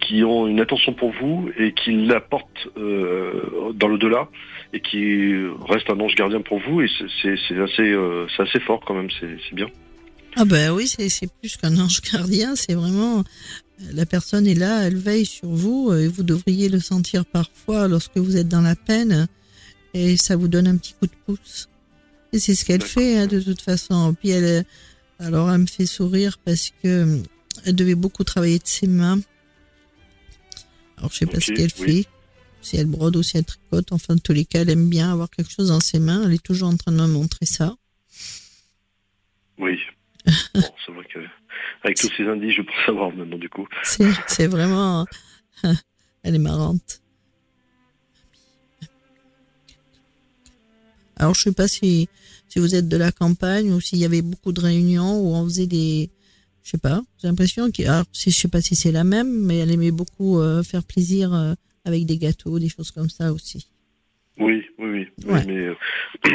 [0.00, 4.28] qui ont une attention pour vous et qui l'apportent euh, dans le delà
[4.72, 5.34] et qui
[5.68, 6.88] reste un ange gardien pour vous et
[7.22, 9.08] c'est- assez euh, assez fort quand même.
[9.20, 9.66] C'est bien.
[10.36, 13.24] Ah ben oui, c'est plus qu'un ange gardien, c'est vraiment
[13.92, 18.16] la personne est là, elle veille sur vous et vous devriez le sentir parfois lorsque
[18.16, 19.26] vous êtes dans la peine
[19.96, 21.68] et ça vous donne un petit coup de pouce.
[22.32, 24.14] Et c'est ce qu'elle fait hein, de toute façon.
[24.14, 24.64] Puis elle,
[25.18, 27.22] alors elle me fait sourire parce que
[27.64, 29.18] elle devait beaucoup travailler de ses mains.
[30.98, 32.02] Alors je sais pas ce qu'elle oui.
[32.02, 32.08] fait,
[32.60, 33.90] si elle brode ou si elle tricote.
[33.92, 36.24] Enfin, de tous les cas, elle aime bien avoir quelque chose dans ses mains.
[36.26, 37.74] Elle est toujours en train de me montrer ça.
[39.58, 39.78] Oui.
[40.54, 41.20] Bon, c'est vrai que
[41.84, 43.66] avec tous ces indices, je peux savoir maintenant du coup.
[43.82, 45.06] C'est vraiment.
[46.24, 47.00] Elle est marrante.
[51.16, 52.08] Alors, je sais pas si,
[52.48, 55.44] si vous êtes de la campagne ou s'il y avait beaucoup de réunions où on
[55.44, 56.10] faisait des.
[56.62, 57.82] Je sais pas, j'ai l'impression que.
[57.82, 60.82] Alors, si, je sais pas si c'est la même, mais elle aimait beaucoup euh, faire
[60.84, 61.54] plaisir euh,
[61.84, 63.68] avec des gâteaux, des choses comme ça aussi.
[64.38, 65.40] Oui, oui, oui.
[65.46, 65.74] mais euh,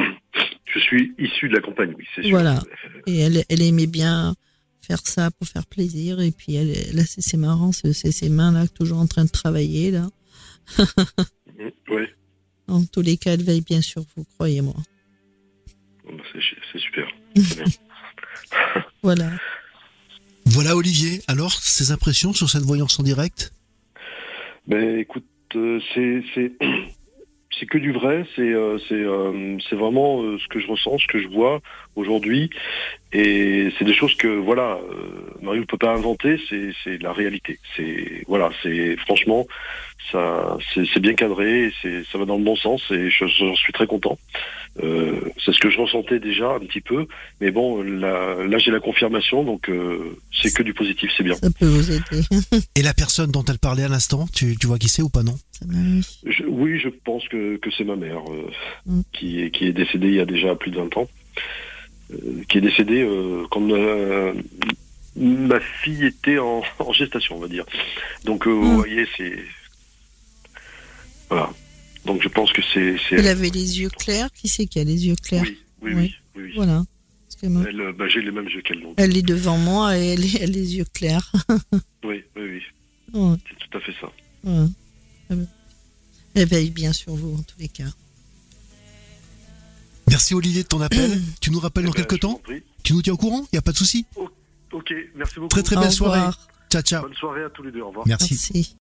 [0.66, 2.32] je suis issu de la campagne, oui, c'est sûr.
[2.32, 2.64] Voilà.
[3.06, 4.34] Et elle, elle aimait bien
[4.82, 6.20] faire ça pour faire plaisir.
[6.22, 9.26] Et puis, elle, là, c'est, c'est marrant, c'est, c'est ses mains là, toujours en train
[9.26, 10.10] de travailler là.
[11.90, 12.08] Oui,
[12.72, 14.76] En tous les cas, elle veille bien sur vous, croyez-moi.
[16.06, 16.40] Bah, c'est
[16.72, 17.06] c'est super.
[17.36, 17.66] Bien.
[19.04, 19.30] Voilà.
[20.46, 23.54] Voilà Olivier, alors ces impressions sur cette voyance en direct?
[24.68, 26.54] Ben écoute, euh, c'est c'est
[27.60, 30.98] c'est que du vrai, c'est euh, c'est euh, c'est vraiment euh, ce que je ressens,
[31.00, 31.62] ce que je vois
[31.96, 32.50] aujourd'hui,
[33.14, 37.12] et c'est des choses que voilà, euh, Marie ne peut pas inventer, c'est c'est la
[37.14, 37.60] réalité.
[37.76, 39.46] C'est voilà, c'est franchement
[40.12, 43.56] ça c'est c'est bien cadré, c'est ça va dans le bon sens et je- j'en
[43.56, 44.18] suis très content.
[44.82, 47.06] Euh, c'est ce que je ressentais déjà un petit peu,
[47.42, 51.36] mais bon là, là j'ai la confirmation, donc euh, c'est que du positif, c'est bien.
[51.36, 52.22] Ça peut vous aider.
[52.78, 55.24] Et la personne dont elle parlait à l'instant, tu, tu vois qui c'est ou pas
[55.24, 55.36] non?
[56.26, 58.50] Je- oui, je pense que, que c'est ma mère euh,
[58.86, 59.02] Mm.
[59.14, 61.08] qui, est, qui est décédée il y a déjà plus de 20 ans.
[62.12, 63.62] Euh, qui est décédée euh, quand
[65.16, 67.66] ma fille était en, en gestation, on va dire.
[68.26, 69.38] Donc, euh, vous voyez, c'est.
[71.30, 71.50] Voilà.
[72.06, 72.96] Donc, je pense que c'est.
[73.12, 74.30] Elle avait les yeux clairs.
[74.34, 76.16] Qui c'est qui a les yeux clairs Oui, oui, Oui.
[76.36, 76.42] oui.
[76.44, 76.52] oui.
[76.56, 76.84] Voilà.
[77.44, 78.84] Elle, bah, J'ai les mêmes yeux qu'elle.
[78.98, 81.32] elle est devant moi et elle, elle a les yeux clairs.
[82.04, 82.62] Oui, oui, oui.
[83.14, 84.12] Ouais, C'est tout à fait ça.
[84.44, 85.38] ouais.
[86.36, 87.92] Elle veille bien sur vous en tous les cas.
[90.12, 91.20] Merci Olivier de ton appel.
[91.42, 92.42] tu nous rappelles dans Eh ben, quelques temps.
[92.84, 93.42] Tu nous tiens au courant?
[93.52, 94.06] Il n'y a pas de souci
[94.72, 95.50] Ok, merci beaucoup.
[95.50, 96.20] Très très belle soirée.
[96.20, 96.48] revoir.
[96.72, 97.02] Ciao ciao.
[97.02, 97.82] Bonne soirée à tous les deux.
[97.82, 98.08] Au revoir.
[98.08, 98.34] Merci.
[98.34, 98.70] Merci.